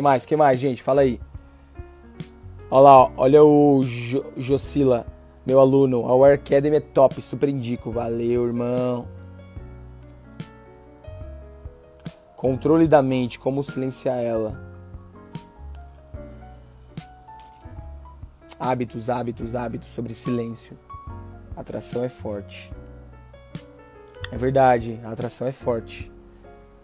[0.00, 0.24] Que mais?
[0.24, 0.82] Que mais, gente?
[0.82, 1.20] Fala aí.
[2.70, 5.06] Olha lá, olha o jo Jocila,
[5.46, 6.08] meu aluno.
[6.08, 7.90] A War Academy é top, super indico.
[7.90, 9.06] Valeu, irmão.
[12.34, 14.58] Controle da mente, como silenciar ela.
[18.58, 20.78] Hábitos, hábitos, hábitos sobre silêncio.
[21.54, 22.72] Atração é forte.
[24.32, 26.10] É verdade, a atração é forte.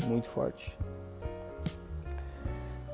[0.05, 0.77] Muito forte.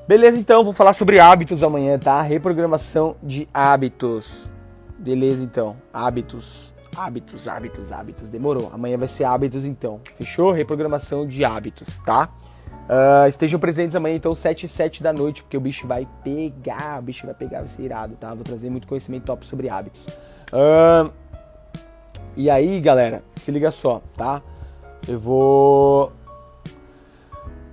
[0.07, 2.21] Beleza, então, vou falar sobre hábitos amanhã, tá?
[2.21, 4.51] Reprogramação de hábitos.
[4.99, 5.77] Beleza, então.
[5.93, 6.73] Hábitos.
[6.95, 8.29] Hábitos, hábitos, hábitos.
[8.29, 8.69] Demorou.
[8.73, 10.01] Amanhã vai ser hábitos, então.
[10.17, 10.51] Fechou?
[10.51, 12.29] Reprogramação de hábitos, tá?
[12.83, 16.99] Uh, estejam presentes amanhã, então, 7 e 7 da noite, porque o bicho vai pegar,
[16.99, 18.33] o bicho vai pegar, vai ser irado, tá?
[18.33, 20.05] Vou trazer muito conhecimento top sobre hábitos.
[20.51, 21.09] Uh,
[22.35, 24.41] e aí, galera, se liga só, tá?
[25.07, 26.11] Eu vou.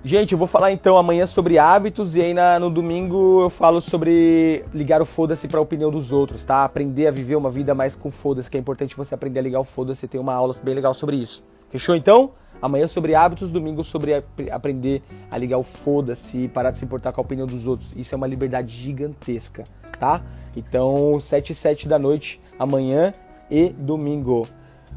[0.02, 3.82] Gente, eu vou falar então amanhã sobre hábitos e aí na, no domingo eu falo
[3.82, 6.64] sobre ligar o foda-se pra opinião dos outros, tá?
[6.64, 9.60] Aprender a viver uma vida mais com foda-se, que é importante você aprender a ligar
[9.60, 10.08] o foda-se.
[10.08, 11.44] Tem uma aula bem legal sobre isso.
[11.68, 12.30] Fechou então?
[12.62, 17.12] Amanhã sobre hábitos, domingo sobre aprender a ligar o foda-se e parar de se importar
[17.12, 17.92] com a opinião dos outros.
[17.94, 19.64] Isso é uma liberdade gigantesca,
[19.98, 20.22] tá?
[20.56, 23.12] Então, 7 e 7 da noite, amanhã
[23.50, 24.48] e domingo.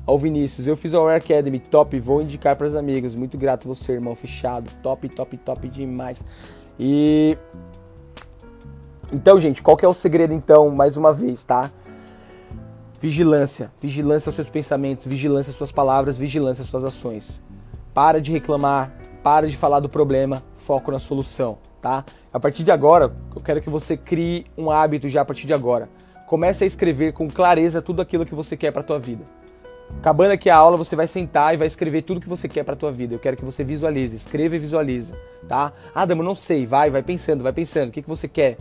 [0.05, 3.15] Ao Vinícius, eu fiz a War Academy, top, vou indicar para os amigos.
[3.15, 4.69] Muito grato você, irmão, fechado.
[4.81, 6.25] Top, top, top demais.
[6.77, 7.37] E
[9.13, 11.71] então, gente, qual que é o segredo então, mais uma vez, tá?
[12.99, 17.41] Vigilância, vigilância aos seus pensamentos, vigilância às suas palavras, vigilância às suas ações.
[17.93, 18.91] Para de reclamar,
[19.21, 22.03] para de falar do problema, foco na solução, tá?
[22.33, 25.53] A partir de agora, eu quero que você crie um hábito já a partir de
[25.53, 25.87] agora.
[26.25, 29.23] Comece a escrever com clareza tudo aquilo que você quer para tua vida.
[29.97, 32.75] Acabando aqui a aula, você vai sentar e vai escrever tudo que você quer para
[32.75, 33.13] tua vida.
[33.13, 35.13] Eu quero que você visualize, escreva e visualize,
[35.47, 35.71] tá?
[35.93, 37.89] Ah, Damo, não sei, vai, vai pensando, vai pensando.
[37.89, 38.57] O que, que você quer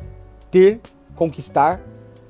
[0.50, 0.80] ter,
[1.14, 1.80] conquistar?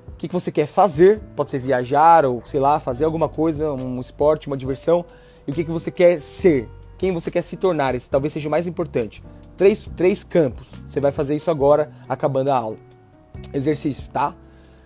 [0.09, 1.20] O que, que você quer fazer?
[1.36, 5.05] Pode ser viajar ou, sei lá, fazer alguma coisa, um esporte, uma diversão.
[5.47, 6.68] E o que, que você quer ser?
[7.03, 7.97] quem você quer se tornar.
[7.97, 9.24] Esse talvez seja o mais importante.
[9.57, 10.80] Três, três campos.
[10.86, 12.76] Você vai fazer isso agora, acabando a aula.
[13.53, 14.36] Exercício, tá?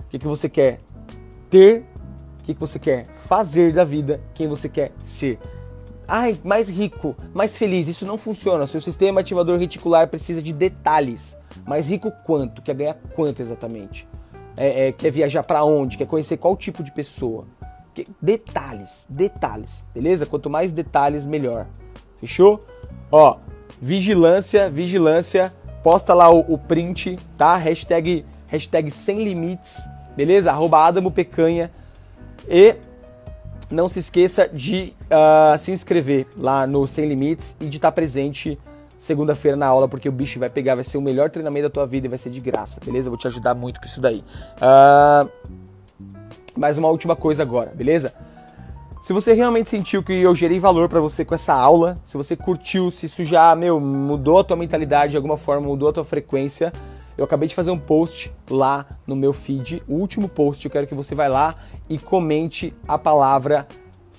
[0.00, 0.78] O que, que você quer
[1.50, 1.84] ter?
[2.46, 4.20] Que, que você quer fazer da vida?
[4.32, 5.36] Quem você quer ser?
[6.06, 7.88] Ai, mais rico, mais feliz.
[7.88, 8.68] Isso não funciona.
[8.68, 11.36] Seu sistema ativador reticular precisa de detalhes.
[11.66, 12.62] Mais rico quanto?
[12.62, 14.06] Quer ganhar quanto exatamente?
[14.56, 15.98] É, é, quer viajar para onde?
[15.98, 17.48] Quer conhecer qual tipo de pessoa?
[18.22, 20.24] Detalhes, detalhes, beleza?
[20.24, 21.66] Quanto mais detalhes, melhor.
[22.20, 22.64] Fechou?
[23.10, 23.38] Ó,
[23.82, 25.52] vigilância, vigilância.
[25.82, 27.56] Posta lá o, o print, tá?
[27.56, 30.52] Hashtag, hashtag sem limites, beleza?
[30.52, 31.72] Arroba Adamo Pecanha.
[32.48, 32.76] E
[33.70, 38.58] não se esqueça de uh, se inscrever lá no Sem Limites e de estar presente
[38.98, 41.86] segunda-feira na aula, porque o bicho vai pegar, vai ser o melhor treinamento da tua
[41.86, 43.10] vida e vai ser de graça, beleza?
[43.10, 44.24] vou te ajudar muito com isso daí.
[44.56, 45.30] Uh,
[46.56, 48.14] mais uma última coisa agora, beleza?
[49.02, 52.34] Se você realmente sentiu que eu gerei valor para você com essa aula, se você
[52.34, 56.04] curtiu, se isso já, meu, mudou a tua mentalidade de alguma forma, mudou a tua
[56.04, 56.72] frequência,
[57.16, 60.86] eu acabei de fazer um post lá no meu feed, o último post, eu quero
[60.86, 61.54] que você vá lá
[61.88, 63.66] e comente a palavra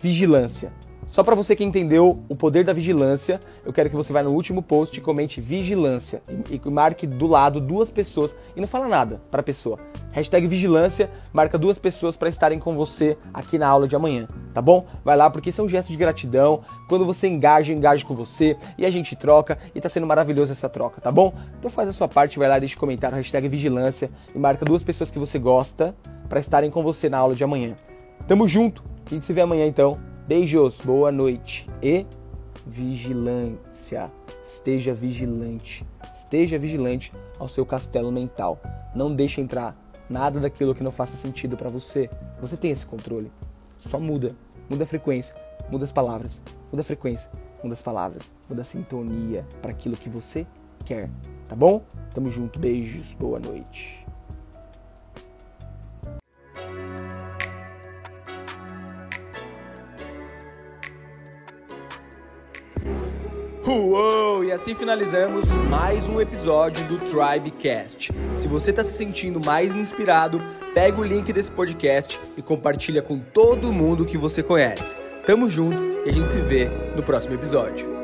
[0.02, 0.72] vigilância.
[1.08, 4.32] Só para você que entendeu o poder da vigilância, eu quero que você vá no
[4.32, 9.22] último post e comente vigilância e, marque do lado duas pessoas e não fala nada
[9.32, 9.80] para a pessoa.
[10.12, 14.62] Hashtag vigilância, marca duas pessoas para estarem com você aqui na aula de amanhã, tá
[14.62, 14.86] bom?
[15.04, 16.62] Vai lá porque isso é um gesto de gratidão.
[16.90, 20.52] Quando você engaja, eu engajo com você e a gente troca e tá sendo maravilhoso
[20.52, 21.34] essa troca, tá bom?
[21.58, 24.84] Então faz a sua parte, vai lá, deixa um comentário, hashtag vigilância e marca duas
[24.84, 25.96] pessoas que você gosta
[26.28, 27.78] para estarem com você na aula de amanhã.
[28.28, 30.17] Tamo junto, a gente se vê amanhã então.
[30.28, 32.06] Beijos, boa noite e
[32.66, 34.12] vigilância.
[34.44, 35.88] Esteja vigilante.
[36.14, 38.60] Esteja vigilante ao seu castelo mental.
[38.94, 39.74] Não deixe entrar
[40.10, 42.10] nada daquilo que não faça sentido para você.
[42.42, 43.32] Você tem esse controle.
[43.80, 44.36] Só muda.
[44.70, 45.34] Muda a frequência,
[45.70, 47.32] muda as palavras, muda a frequência,
[47.64, 50.46] muda as palavras, muda a sintonia para aquilo que você
[50.84, 51.10] quer.
[51.48, 51.86] Tá bom?
[52.14, 52.60] Tamo junto.
[52.60, 54.07] Beijos, boa noite.
[63.68, 64.46] Uou!
[64.46, 68.14] E assim finalizamos mais um episódio do Tribecast.
[68.34, 70.42] Se você está se sentindo mais inspirado,
[70.74, 74.96] pega o link desse podcast e compartilha com todo mundo que você conhece.
[75.26, 77.97] Tamo junto e a gente se vê no próximo episódio.